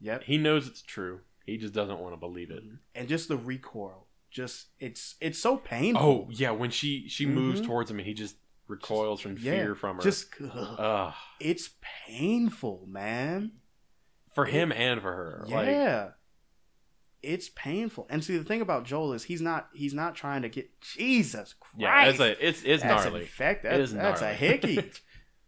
[0.00, 0.24] Yep.
[0.24, 1.20] he knows it's true.
[1.46, 2.62] He just doesn't want to believe it.
[2.94, 4.06] And just the recoil.
[4.30, 6.02] Just it's it's so painful.
[6.02, 7.66] Oh yeah, when she she moves Mhm.
[7.66, 10.02] towards him and he just recoils from Yeah, fear from her.
[10.02, 11.14] Just Ugh.
[11.40, 11.70] it's
[12.06, 13.52] painful, man.
[14.34, 15.44] for him and for her.
[15.48, 16.10] Like, Yeah.
[17.22, 18.06] it's painful.
[18.10, 21.52] And see the thing about Joel is he's not he's not trying to get Jesus
[21.54, 21.76] Christ.
[21.78, 23.20] yeah, it's a it's it's that's gnarly.
[23.20, 24.90] In fact, It that's, is that's a hickey.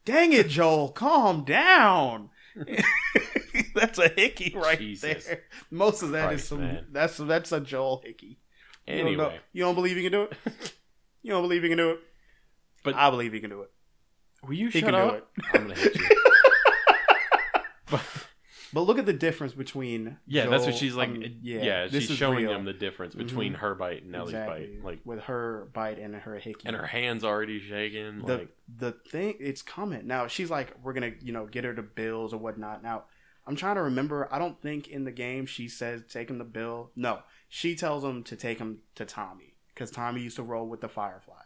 [0.07, 2.31] Dang it, Joel, calm down.
[3.75, 5.43] that's a hickey right Jesus there.
[5.71, 6.87] Most of that is Christ, some man.
[6.93, 8.39] that's that's a Joel hickey.
[8.87, 10.33] You don't, know- Anyway, you don't believe you can do it?
[11.23, 12.01] you don't believe you can do it?
[12.85, 13.71] But- I believe you can do it.
[14.47, 15.11] will you He shut can up?
[15.11, 15.25] do it.
[15.53, 16.09] I'm gonna hit you.
[17.91, 18.01] But-
[18.73, 21.09] But look at the difference between yeah, that's what she's like.
[21.11, 22.53] um, yeah, yeah, this she's is showing real.
[22.53, 23.59] him the difference between Mhm.
[23.59, 24.85] her bite and Ellie's exactly bite.
[24.85, 26.67] Like, with her bite and her hickey.
[26.67, 28.21] and her hands already shaking.
[28.27, 30.27] the like, the thing it's coming now.
[30.27, 32.83] She's like, we're gonna you know get her to bills or whatnot.
[32.83, 33.05] Now
[33.47, 34.29] I'm trying to remember.
[34.33, 36.91] I don't think in the game she says take him to Bill.
[36.97, 40.81] No, she tells him to take him to Tommy because Tommy used to roll with
[40.81, 41.37] the Fireflies.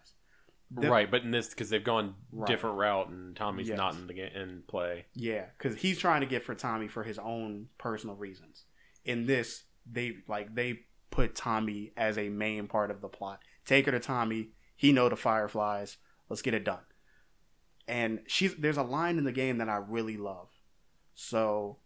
[0.73, 2.47] The- right, but in this because they've gone Right.
[2.47, 3.77] different route and Tommy's Yes.
[3.77, 5.07] not in the game in play.
[5.14, 8.64] Yeah, because he's trying to get for Tommy for his own personal reasons.
[9.05, 13.43] In this, they like they put Tommy as a main part of the plot.
[13.64, 14.53] Take her to Tommy.
[14.77, 15.99] He know the Fireflies.
[16.29, 16.85] Let's get it done.
[17.89, 20.51] And she's there's a line in the game that I really love.
[21.14, 21.79] So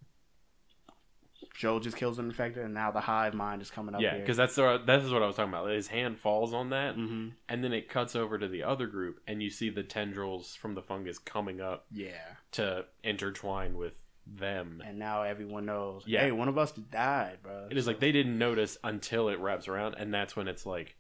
[1.55, 4.00] Joe just kills an infected, and now the hive mind is coming up.
[4.00, 5.70] Yeah, because that's the, that is what I was talking about.
[5.70, 9.20] His hand falls on that, hmm and then it cuts over to the other group,
[9.28, 12.12] and you see the tendrils from the fungus coming up yeah,
[12.52, 13.92] to intertwine with
[14.26, 14.82] them.
[14.84, 16.02] and now everyone knows.
[16.07, 16.20] Yeah.
[16.22, 17.68] hey, one of us died, bro.
[17.70, 20.96] It is like they didn't notice until it wraps around, and that's when it's like,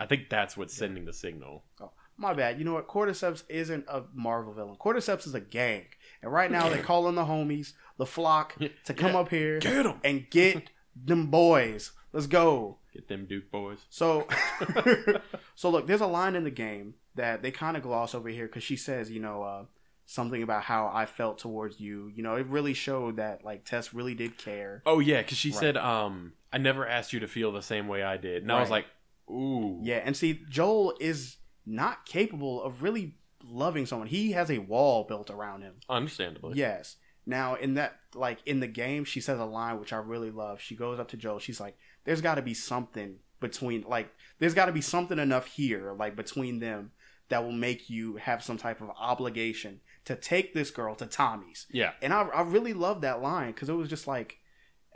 [0.00, 1.62] I think that's what's sending the signal.
[1.80, 2.58] Oh, My bad.
[2.58, 2.88] You know what?
[2.88, 4.76] Cordyceps isn't a Marvel villain.
[4.76, 5.84] Cordyceps is a gang.
[6.22, 9.18] And right now they're calling the homies, the flock, to come Yeah.
[9.20, 11.92] up here Get and get them boys.
[12.12, 12.78] Let's go.
[12.92, 13.86] get them Duke boys.
[13.90, 14.26] So,
[15.54, 18.46] so look, there's a line in the game that they kind of gloss over here
[18.46, 19.64] because she says, you know, uh,
[20.06, 22.10] something about how I felt towards you.
[22.14, 24.82] You know, it really showed that like Tess really did care.
[24.86, 25.58] Oh yeah, because she Right.
[25.58, 28.60] said, um, "I never asked you to feel the same way I did," and I
[28.60, 28.86] was like,
[29.30, 34.08] "Ooh, Yeah, and see, Joel is not capable of really loving someone.
[34.08, 35.74] He has a wall built around him.
[35.88, 36.96] understandably." Yes.
[37.24, 40.60] Now in that like in the game she says a line which I really love.
[40.60, 41.38] She goes up to Joel.
[41.38, 46.16] She's like, There's gotta be something between like there's gotta be something enough here, like
[46.16, 46.92] between them
[47.28, 51.66] that will make you have some type of obligation to take this girl to Tommy's.
[51.70, 51.92] Yeah.
[52.02, 54.38] And I, I really love that line because it was just like,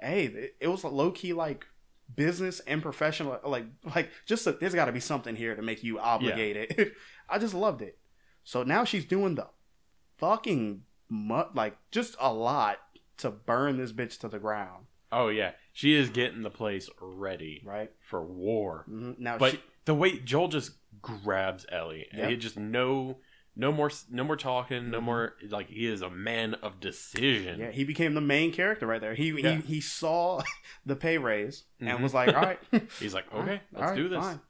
[0.00, 1.64] hey, it, was low key like
[2.14, 5.82] business and professional, like like just a, there's got to be something here to make
[5.82, 6.92] you obligated.
[7.28, 7.98] I just loved it.
[8.46, 9.48] So now she's doing the
[10.18, 12.78] fucking mu- like just a lot
[13.18, 17.62] to burn this bitch to the ground, Oh yeah, she is getting the place ready
[17.64, 17.90] right?
[18.00, 18.84] for war.
[18.88, 20.72] hmm Now, But she, the way Joel just
[21.02, 22.30] grabs Ellie, and Yep.
[22.30, 23.18] he just no,
[23.54, 25.04] no more, no more talking, no Mhm.
[25.04, 25.34] more.
[25.48, 27.58] Like he is a man of decision.
[27.60, 29.14] yeah, he became the main character right there.
[29.14, 29.56] He Yeah.
[29.56, 30.42] he, he saw
[30.86, 32.02] the pay raise and Mhm.
[32.02, 32.60] was like, all right,
[33.00, 34.18] He's like, okay, right, let's all right, do this.
[34.24, 34.40] fine.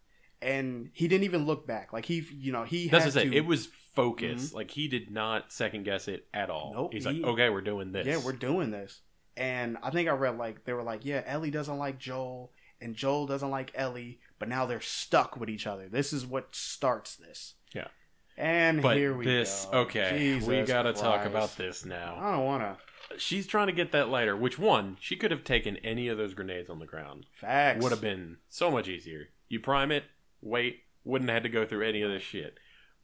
[0.43, 1.93] And he didn't even look back.
[1.93, 3.21] Like he, you know, he That's had to.
[3.21, 3.33] Mm-hmm.
[3.33, 4.53] it was focus.
[4.53, 6.73] Like he did not second guess it at all.
[6.75, 8.07] Nope, He's he- like, okay, we're doing this.
[8.07, 9.01] Yeah, we're doing this.
[9.37, 12.95] And I think I read like they were like, yeah, Ellie doesn't like Joel, and
[12.95, 15.89] Joel doesn't like Ellie, but now they're stuck with each other.
[15.89, 17.55] This is what starts this.
[17.75, 17.89] Yeah.
[18.39, 19.79] And But here we this, go.
[19.81, 22.19] okay, we gotta talk about this now.
[22.21, 23.19] I don't want to.
[23.19, 24.37] She's trying to get that lighter.
[24.37, 24.99] Which one?
[25.01, 27.25] She could have taken any of those grenades on the ground.
[27.41, 27.83] Facts.
[27.83, 29.29] Would have been so much easier.
[29.49, 30.05] You prime it,
[30.47, 32.59] wait, wouldn't have had to go through any of this shit.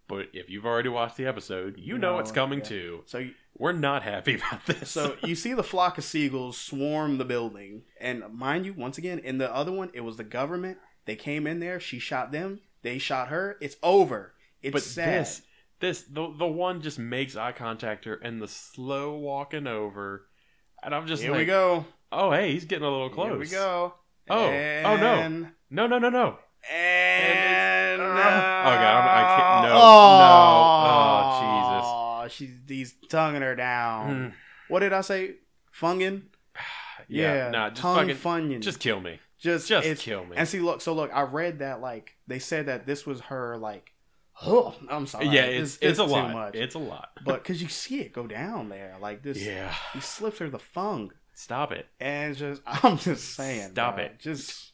[0.08, 2.64] But if you've already watched the episode, you know No, it's coming yeah.
[2.64, 3.02] too.
[3.06, 4.90] So, We're not happy about this.
[4.90, 9.18] so you see the flock of seagulls swarm the building, and mind you, once again,
[9.20, 10.78] in the other one, it was the government.
[11.06, 11.80] They came in there.
[11.80, 12.60] She shot them.
[12.82, 13.56] They shot her.
[13.60, 14.34] It's over.
[14.60, 15.20] It's but sad.
[15.22, 15.42] this,
[15.80, 20.26] this, the the one just makes eye contact her and the slow walking over,
[20.82, 21.84] and I'm just Here like, we go.
[22.12, 23.30] oh hey, he's getting a little close.
[23.30, 23.94] Here we go.
[24.30, 25.14] Oh, oh, no.
[25.14, 26.38] And- No, no, no, no.
[26.70, 32.36] And Oh, uh, God, I'm- I can't- no, oh, Jesus!
[32.36, 34.10] She's he's tonguing her down.
[34.10, 34.32] Mm,
[34.68, 35.36] What did I say?
[35.78, 36.22] Fungin?
[37.08, 38.62] yeah, nah, just tongue fucking, funion.
[38.62, 39.18] just kill me.
[39.38, 40.36] just Just kill me.
[40.36, 40.80] And see, look.
[40.80, 43.92] So look, I read that like they said that this was her like.
[44.46, 45.26] Oh, I'm sorry.
[45.26, 46.32] yeah, This- it's this it's a too lot.
[46.32, 46.54] much.
[46.54, 47.10] It's a lot.
[47.24, 49.42] but because you see it go down there, like this.
[49.42, 51.86] yeah, He slips her the fung, stop it.
[52.00, 53.70] and just I'm just saying.
[53.72, 54.18] Stop bro, it.
[54.20, 54.72] Just.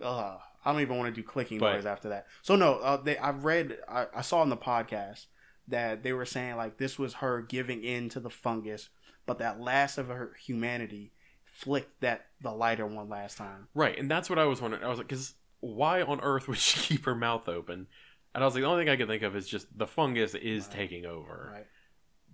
[0.00, 2.26] Uh, I don't even want to do clicking But- noise after that.
[2.42, 5.26] So no, uh, they, I read, I, I saw in the podcast
[5.68, 8.88] that they were saying like this was her giving in to the fungus,
[9.26, 11.12] but that last of her humanity
[11.44, 13.68] flicked that the lighter one last time.
[13.74, 14.82] Right, and that's what I was wondering.
[14.84, 17.86] I was like, because why on earth would she keep her mouth open?
[18.34, 20.34] And I was like, the only thing I could think of is just the fungus
[20.34, 20.74] is Right.
[20.76, 21.50] taking over.
[21.54, 21.66] Right.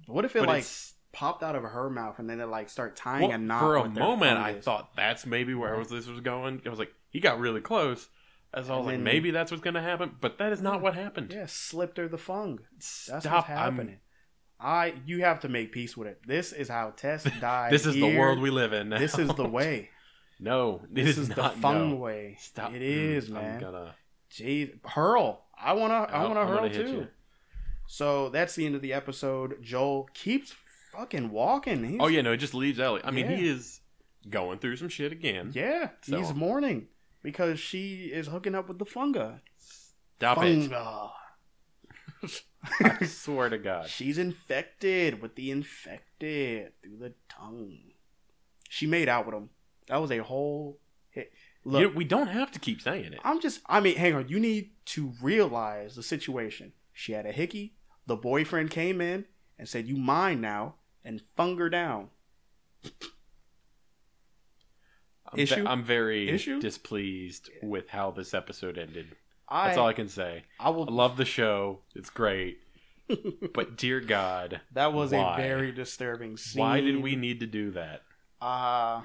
[0.06, 0.64] What if it But like
[1.12, 3.76] popped out of her mouth and then it like start tying well, a knot for
[3.76, 6.62] a moment, I thought that's maybe where was this was going.
[6.64, 8.08] I was like, he got really close.
[8.54, 10.62] As I was And like, then- maybe that's what's going to happen, but that is
[10.62, 11.32] not what happened.
[11.32, 12.60] yeah, slipped her the fung.
[12.72, 13.22] That's Stop!
[13.24, 13.98] what's I'm- happening.
[14.60, 16.20] I you have to make peace with it.
[16.26, 17.72] This is how Tess died.
[17.72, 18.18] This is the here.
[18.18, 18.88] world we live in.
[18.88, 18.98] Now.
[18.98, 19.90] This is the way.
[20.40, 21.94] no, This is, the not, no.
[21.94, 22.36] way.
[22.40, 22.74] Stop!
[22.74, 23.54] It is, Mm, man.
[23.54, 23.94] I'm gonna.
[24.32, 25.44] Jeez, hurl.
[25.56, 25.94] I wanna.
[25.94, 26.92] I wanna I'm hurl gonna hit too.
[26.92, 27.06] you.
[27.86, 29.62] So that's the end of the episode.
[29.62, 30.54] Joel keeps
[30.92, 31.84] fucking walking.
[31.84, 33.00] He's, Oh yeah, no, it just leaves Ellie.
[33.04, 33.80] I mean, he is
[34.28, 35.52] going through some shit again.
[35.54, 35.90] yeah.
[36.02, 36.88] So- He's mourning
[37.22, 39.40] because she is hooking up with the funga.
[40.18, 40.70] Stop it!
[40.70, 41.10] funga.
[42.80, 43.88] I swear to God.
[43.88, 47.78] She's infected with the infected through the tongue.
[48.68, 49.50] She made out with him.
[49.88, 50.78] That was a whole
[51.10, 51.32] hit.
[51.64, 53.20] Look, You- we don't have to keep saying it.
[53.24, 54.28] I'm just, I mean, hang on.
[54.28, 56.72] You need to realize the situation.
[56.92, 57.74] She had a hickey.
[58.06, 59.26] The boyfriend came in
[59.58, 62.08] and said, You mine now, and fung her down.
[65.32, 66.60] I'm, ve- I'm very Issue?
[66.60, 69.16] displeased with how this episode ended.
[69.48, 70.44] I, That's all I can say.
[70.60, 70.88] I will.
[70.88, 71.80] I love the show.
[71.94, 72.58] It's great.
[73.54, 75.34] But dear God, that was why?
[75.34, 76.60] a very disturbing scene.
[76.60, 78.02] why did we need to do that?
[78.38, 79.00] Uh,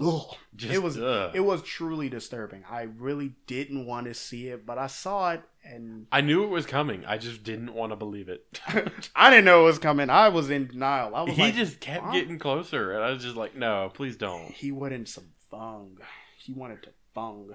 [0.00, 0.36] ugh.
[0.56, 1.32] Just, it was ugh.
[1.34, 2.64] it was truly disturbing.
[2.68, 6.48] I really didn't want to see it, but I saw it and I knew it
[6.48, 7.04] was coming.
[7.04, 8.60] I just didn't want to believe it.
[9.14, 10.10] I didn't know it was coming.
[10.10, 11.14] I was in denial.
[11.14, 14.16] I was he like, just kept getting closer, and I was just like, "No, please
[14.16, 15.98] don't." He wanted some fung.
[16.38, 17.50] He wanted to fung.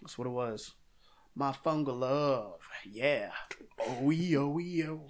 [0.00, 0.72] That's what it was.
[1.34, 2.60] My fungal love.
[2.90, 3.30] Yeah.
[3.80, 5.00] Oh, oh, oh.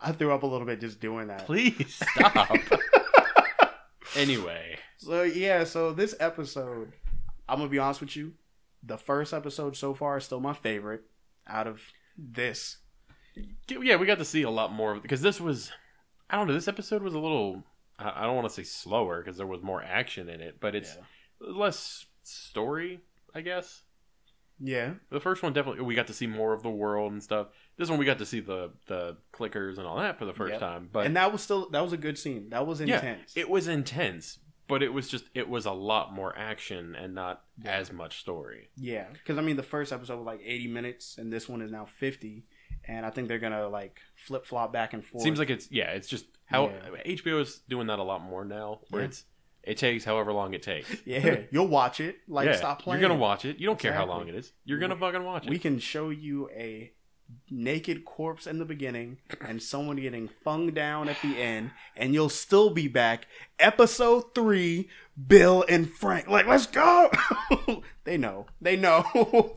[0.00, 1.46] I threw up a little bit just doing that.
[1.46, 2.56] Please stop.
[4.16, 6.92] anyway, So, yeah, so this episode,
[7.48, 8.34] I'm to be honest with you.
[8.82, 11.02] The first episode so far is still my favorite
[11.46, 11.80] out of
[12.16, 12.78] this.
[13.68, 15.72] yeah, we got to see a lot more of because this was,
[16.30, 17.64] I don't know, this episode was a little.
[17.98, 20.74] I I don't want to say slower because there was more action in it, but
[20.74, 20.96] it's
[21.40, 23.00] less story,
[23.34, 23.82] I guess.
[24.60, 24.94] Yeah.
[25.10, 27.48] The first one definitely we got to see more of the world and stuff.
[27.76, 30.52] This one we got to see the the clickers and all that for the first
[30.52, 30.60] Yep.
[30.60, 30.88] time.
[30.92, 32.50] But and that was still, that was a good scene.
[32.50, 33.36] That was Yeah, intense.
[33.36, 37.42] it was intense, but it was just it was a lot more action and not
[37.64, 37.72] Yeah.
[37.76, 38.68] as much story.
[38.76, 41.70] Yeah, because I mean, the first episode was like 80 minutes, and this one is
[41.70, 42.44] now 50.
[42.84, 45.22] and I think they're gonna like flip flop back and forth.
[45.22, 47.02] Seems like it's yeah, it's just how Yeah.
[47.16, 49.08] HBO is doing that a lot more now, where Yeah.
[49.08, 49.24] it's
[49.62, 50.88] it takes however long it takes.
[51.04, 52.16] yeah, you'll watch it.
[52.28, 53.00] Like yeah, stop playing.
[53.00, 53.58] You're gonna watch it.
[53.58, 54.52] You don't care how long it is.
[54.64, 55.50] You're gonna fucking watch it.
[55.50, 56.92] We can show you a
[57.50, 62.28] naked corpse in the beginning and someone getting fung down at the end, and you'll
[62.28, 63.26] still be back.
[63.58, 64.88] Episode three,
[65.26, 66.28] Bill and Frank.
[66.28, 67.10] Like, let's go.
[68.04, 68.46] they know.
[68.60, 69.04] They know.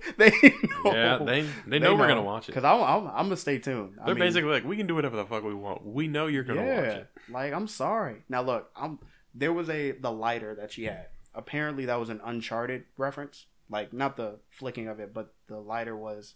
[0.18, 0.94] they know.
[0.94, 2.54] yeah, they they know we're gonna watch it.
[2.54, 3.94] Because I'm, I'm, I'm gonna stay tuned.
[4.06, 5.86] They're mean, basically like, we can do whatever the fuck we want.
[5.86, 6.82] We know you're gonna yeah.
[6.82, 7.08] watch it.
[7.30, 8.24] Like, I'm sorry.
[8.28, 9.00] Now look, I'm
[9.34, 11.08] there was a the lighter that she had.
[11.34, 13.46] Apparently, that was an Uncharted reference.
[13.70, 16.34] Like, not the flicking of it, but the lighter was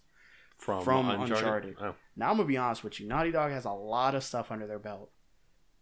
[0.56, 1.36] From, From Uncharted.
[1.36, 1.76] Uncharted.
[1.80, 1.94] Oh.
[2.16, 3.06] Now I'm gonna be honest with you.
[3.06, 5.10] Naughty Dog has a lot of stuff under their belt.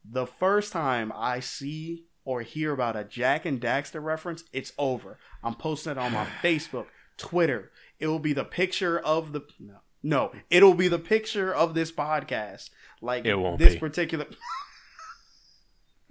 [0.04, 5.18] The first time I see or hear about a Jak and Daxter reference, it's over.
[5.42, 6.86] I'm posting it on my Facebook,
[7.16, 7.70] Twitter.
[8.00, 10.32] It will be the picture of the no, no.
[10.50, 12.70] It'll be the picture of this podcast.
[13.00, 13.78] Like It won't this be.
[13.80, 14.26] particular.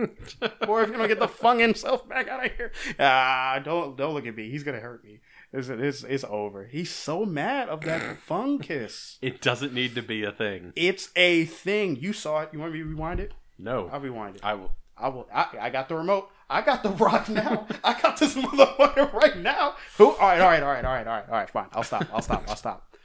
[0.65, 4.13] Boy, if you don't get the fung himself back out of here, ah, don't don't
[4.13, 4.49] look at me.
[4.49, 5.19] He's gonna hurt me.
[5.53, 6.65] It's, it's, it's over.
[6.65, 9.19] He's so mad of that fung kiss.
[9.21, 10.73] It doesn't need to be a thing.
[10.75, 11.97] It's a thing.
[11.97, 12.49] You saw it.
[12.51, 13.33] You want me to rewind it?
[13.59, 14.41] No, I'll rewind it.
[14.43, 14.71] I will.
[14.97, 15.27] I will.
[15.33, 16.29] I, I got the remote.
[16.49, 17.67] I got the rock now.
[17.83, 19.75] I got this motherfucker right now.
[19.97, 20.11] Who?
[20.11, 20.41] All right.
[20.41, 20.63] All right.
[20.63, 20.85] All right.
[20.85, 21.07] All right.
[21.07, 21.29] All right.
[21.29, 21.49] All right.
[21.49, 21.67] Fine.
[21.73, 22.07] I'll stop.
[22.11, 22.43] I'll stop.
[22.47, 22.97] I'll stop.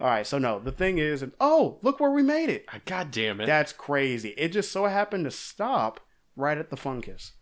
[0.00, 0.26] All right.
[0.26, 2.66] So no, the thing is, and oh, look where we made it.
[2.86, 3.46] God damn it!
[3.46, 4.30] That's crazy.
[4.30, 6.00] It just so happened to stop
[6.36, 7.32] right at the funkus.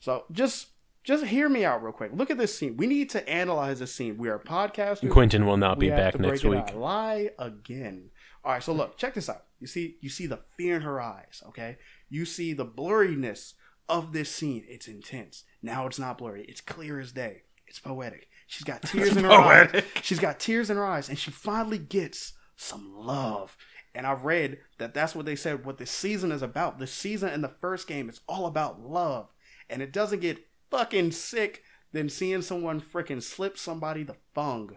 [0.00, 0.68] So just
[1.04, 2.10] just hear me out real quick.
[2.14, 2.76] Look at this scene.
[2.76, 4.16] We need to analyze this scene.
[4.18, 5.10] We are podcasters.
[5.10, 6.74] Quentin will not We be have back to next break it week.
[6.74, 6.76] out.
[6.76, 8.10] Lie again.
[8.44, 9.44] All right, so look, check this out.
[9.60, 11.42] You see, you see the fear in her eyes.
[11.48, 11.78] Okay,
[12.08, 13.54] you see the blurriness
[13.88, 14.64] of this scene.
[14.68, 15.44] It's intense.
[15.62, 16.44] Now it's not blurry.
[16.48, 17.42] It's clear as day.
[17.66, 18.28] It's poetic.
[18.46, 19.70] She's got tears in her eyes.
[19.70, 20.00] Poetic.
[20.02, 23.56] She's got tears in her eyes, and she finally gets some love.
[23.96, 25.64] And I read that that's what they said.
[25.64, 26.78] What the season is about.
[26.78, 29.30] The season in the first game is all about love,
[29.70, 34.76] and it doesn't get fucking sick than seeing someone freaking slip somebody the fung.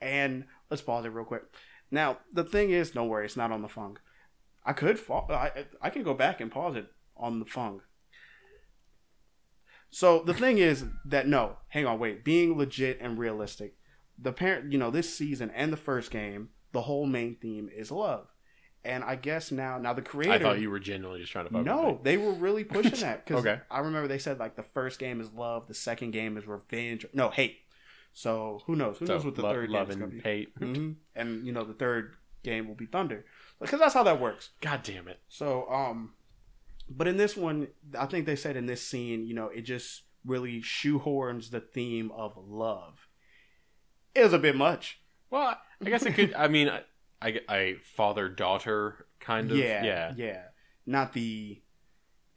[0.00, 1.42] And let's pause it real quick.
[1.90, 3.98] Now the thing is, don't worry, it's not on the fung.
[4.64, 6.86] I could fa- I I can go back and pause it
[7.18, 7.82] on the fung.
[9.90, 12.24] So the thing is that no, hang on, wait.
[12.24, 13.76] Being legit and realistic,
[14.18, 17.90] the parent, you know, this season and the first game, the whole main theme is
[17.90, 18.26] love,
[18.84, 20.32] and I guess now, now the creator.
[20.34, 23.24] I thought you were genuinely just trying to fuck No, they were really pushing that
[23.24, 23.60] because Okay.
[23.70, 27.06] I remember they said like the first game is love, the second game is revenge.
[27.12, 27.58] No, hate.
[28.12, 28.98] So who knows?
[28.98, 30.30] Who So, knows what the lo- third love game is going and to be?
[30.30, 30.52] hate.
[30.58, 33.24] hmm And you know the third game will be thunder
[33.60, 34.50] because that's how that works.
[34.60, 35.20] God damn it!
[35.28, 36.12] So um,
[36.88, 37.68] but in this one,
[37.98, 42.10] I think they said in this scene, you know, it just really shoehorns the theme
[42.12, 43.08] of love.
[44.14, 45.00] It was a bit much.
[45.30, 46.34] Well, I guess it could.
[46.34, 46.70] I mean,
[47.24, 49.56] I, I, father daughter kind of.
[49.56, 50.12] yeah, yeah.
[50.16, 50.42] yeah.
[50.86, 51.60] Not the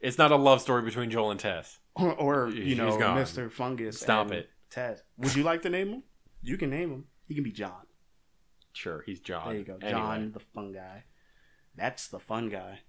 [0.00, 1.78] It's not a love story between Joel and Tess.
[1.94, 3.18] or, or you She's know gone.
[3.18, 3.50] Mr.
[3.50, 4.00] Fungus.
[4.00, 4.50] Stop and it.
[4.70, 6.02] Tess Would you like to name him?
[6.42, 7.04] You can name him.
[7.26, 7.86] He can be John.
[8.72, 9.48] Sure, he's John.
[9.48, 9.90] There you go, Anyway.
[9.90, 11.04] John, the fun guy.
[11.76, 12.80] That's the fun guy.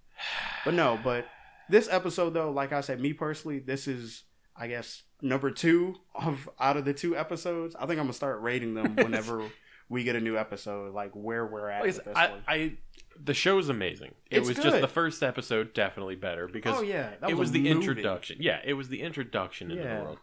[0.65, 1.25] But no, but
[1.69, 4.23] this episode though, like I said, me personally, this is
[4.55, 7.75] I guess number two of out of the two episodes.
[7.75, 9.43] I think I'm gonna start rating them whenever
[9.89, 12.41] we get a new episode, like where we're at Like I with this I, one.
[12.47, 12.77] I,
[13.21, 14.13] the show's amazing.
[14.29, 14.63] It It's was good.
[14.65, 17.71] just the first episode definitely better because oh yeah, that it was a the movie.
[17.71, 18.37] introduction.
[18.39, 19.97] Yeah, it was the introduction into Yeah.
[19.97, 20.17] the world.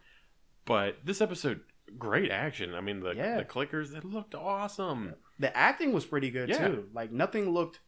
[0.64, 1.60] But this episode,
[1.98, 2.74] great action.
[2.74, 3.36] I mean, the Yeah.
[3.38, 5.14] the clickers, it looked awesome.
[5.38, 6.68] The acting was pretty good Yeah.
[6.68, 6.88] too.
[6.94, 7.80] Like nothing looked.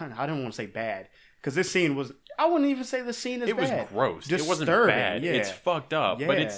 [0.00, 2.12] I don't want to say bad because this scene was.
[2.38, 3.88] I wouldn't even say the scene is It was bad.
[3.90, 4.24] gross.
[4.30, 5.22] It wasn't Disturbing, bad.
[5.22, 5.32] yeah.
[5.32, 6.54] It's fucked up, but Yeah.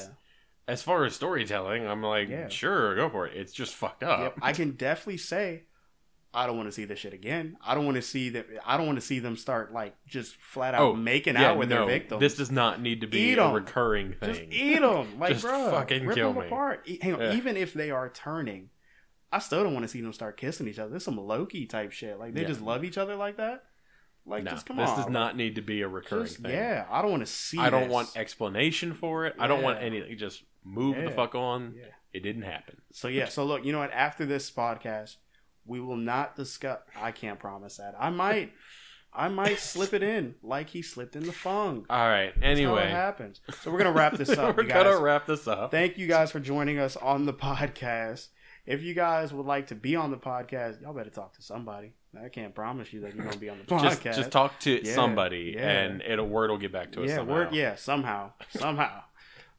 [0.66, 1.86] As far as storytelling.
[1.86, 2.48] I'm like, Yeah.
[2.48, 3.36] sure, go for it.
[3.36, 4.20] It's just fucked up.
[4.20, 5.64] Yep, I can definitely say
[6.36, 7.56] I don't want to see this shit again.
[7.64, 8.46] I don't want to see that.
[8.66, 11.58] I don't want to see them start like just flat out Oh, making yeah, out
[11.58, 12.18] with no, their victims.
[12.20, 14.34] This does not need to be a recurring thing.
[14.34, 16.46] just eat them, like Just bro, fucking rip kill them me.
[16.48, 16.88] apart.
[17.02, 17.34] Hang on, Yeah.
[17.34, 18.70] even if they are turning,
[19.30, 20.90] I still don't want to see them start kissing each other.
[20.90, 22.18] There's some Loki type shit.
[22.18, 22.48] Like they Yeah.
[22.48, 23.62] just love each other like that.
[24.26, 24.96] Like no, just come this on.
[24.96, 26.50] This does not need to be a recurring Just- thing.
[26.50, 27.58] yeah, I don't want to see.
[27.58, 27.92] I don't this.
[27.92, 29.36] want explanation for it.
[29.38, 30.18] I don't want anything.
[30.18, 31.74] Just move the fuck on.
[31.76, 31.84] Yeah.
[32.12, 32.76] It didn't happen.
[32.92, 33.92] So yeah, so look, you know what?
[33.92, 35.16] After this podcast,
[35.66, 36.78] we will not discuss.
[37.00, 37.94] I can't promise that.
[37.98, 38.52] I might,
[39.12, 41.86] I might slip it in like he slipped in the fung.
[41.90, 42.32] All right.
[42.34, 43.40] That's how it Anyway, happens.
[43.62, 44.56] So we're gonna wrap this up.
[44.56, 44.84] we're you guys.
[44.84, 45.70] gonna wrap this up.
[45.70, 48.28] Thank you guys for joining us on the podcast.
[48.66, 51.92] If you guys would like to be on the podcast, y'all better talk to somebody.
[52.18, 53.82] I can't promise you that you're gonna be on the podcast.
[53.82, 55.68] just just talk to Yeah, somebody, yeah.
[55.68, 57.08] and it, a word will get back to us.
[57.10, 57.32] yeah, somehow.
[57.34, 59.02] word, yeah, somehow, somehow.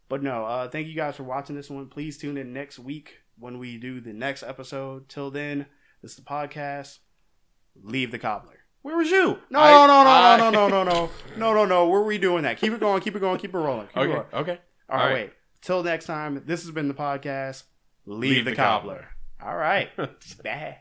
[0.08, 1.88] But no, uh, thank you guys for watching this one.
[1.88, 5.10] Please tune in next week when we do the next episode.
[5.10, 5.66] Till then,
[6.02, 7.00] this is the podcast.
[7.82, 8.60] leave the cobbler.
[8.84, 9.40] Where was you?
[9.50, 11.88] No, I- no, no, no, I- no, no, no, no, no, no, no.
[11.90, 12.58] We're redoing that.
[12.60, 13.02] Keep it going.
[13.02, 13.40] Keep it going.
[13.40, 13.88] Keep it rolling.
[13.88, 14.28] Keep it Okay, rolling.
[14.34, 14.60] okay.
[14.90, 15.14] All right, All right.
[15.14, 15.34] wait.
[15.62, 16.44] Till next time.
[16.46, 17.64] This has been the podcast.
[18.06, 19.08] Leave, Leave the, the cobbler.
[19.44, 19.90] All right.
[20.44, 20.78] Bye.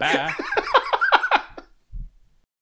[0.00, 0.34] Bye.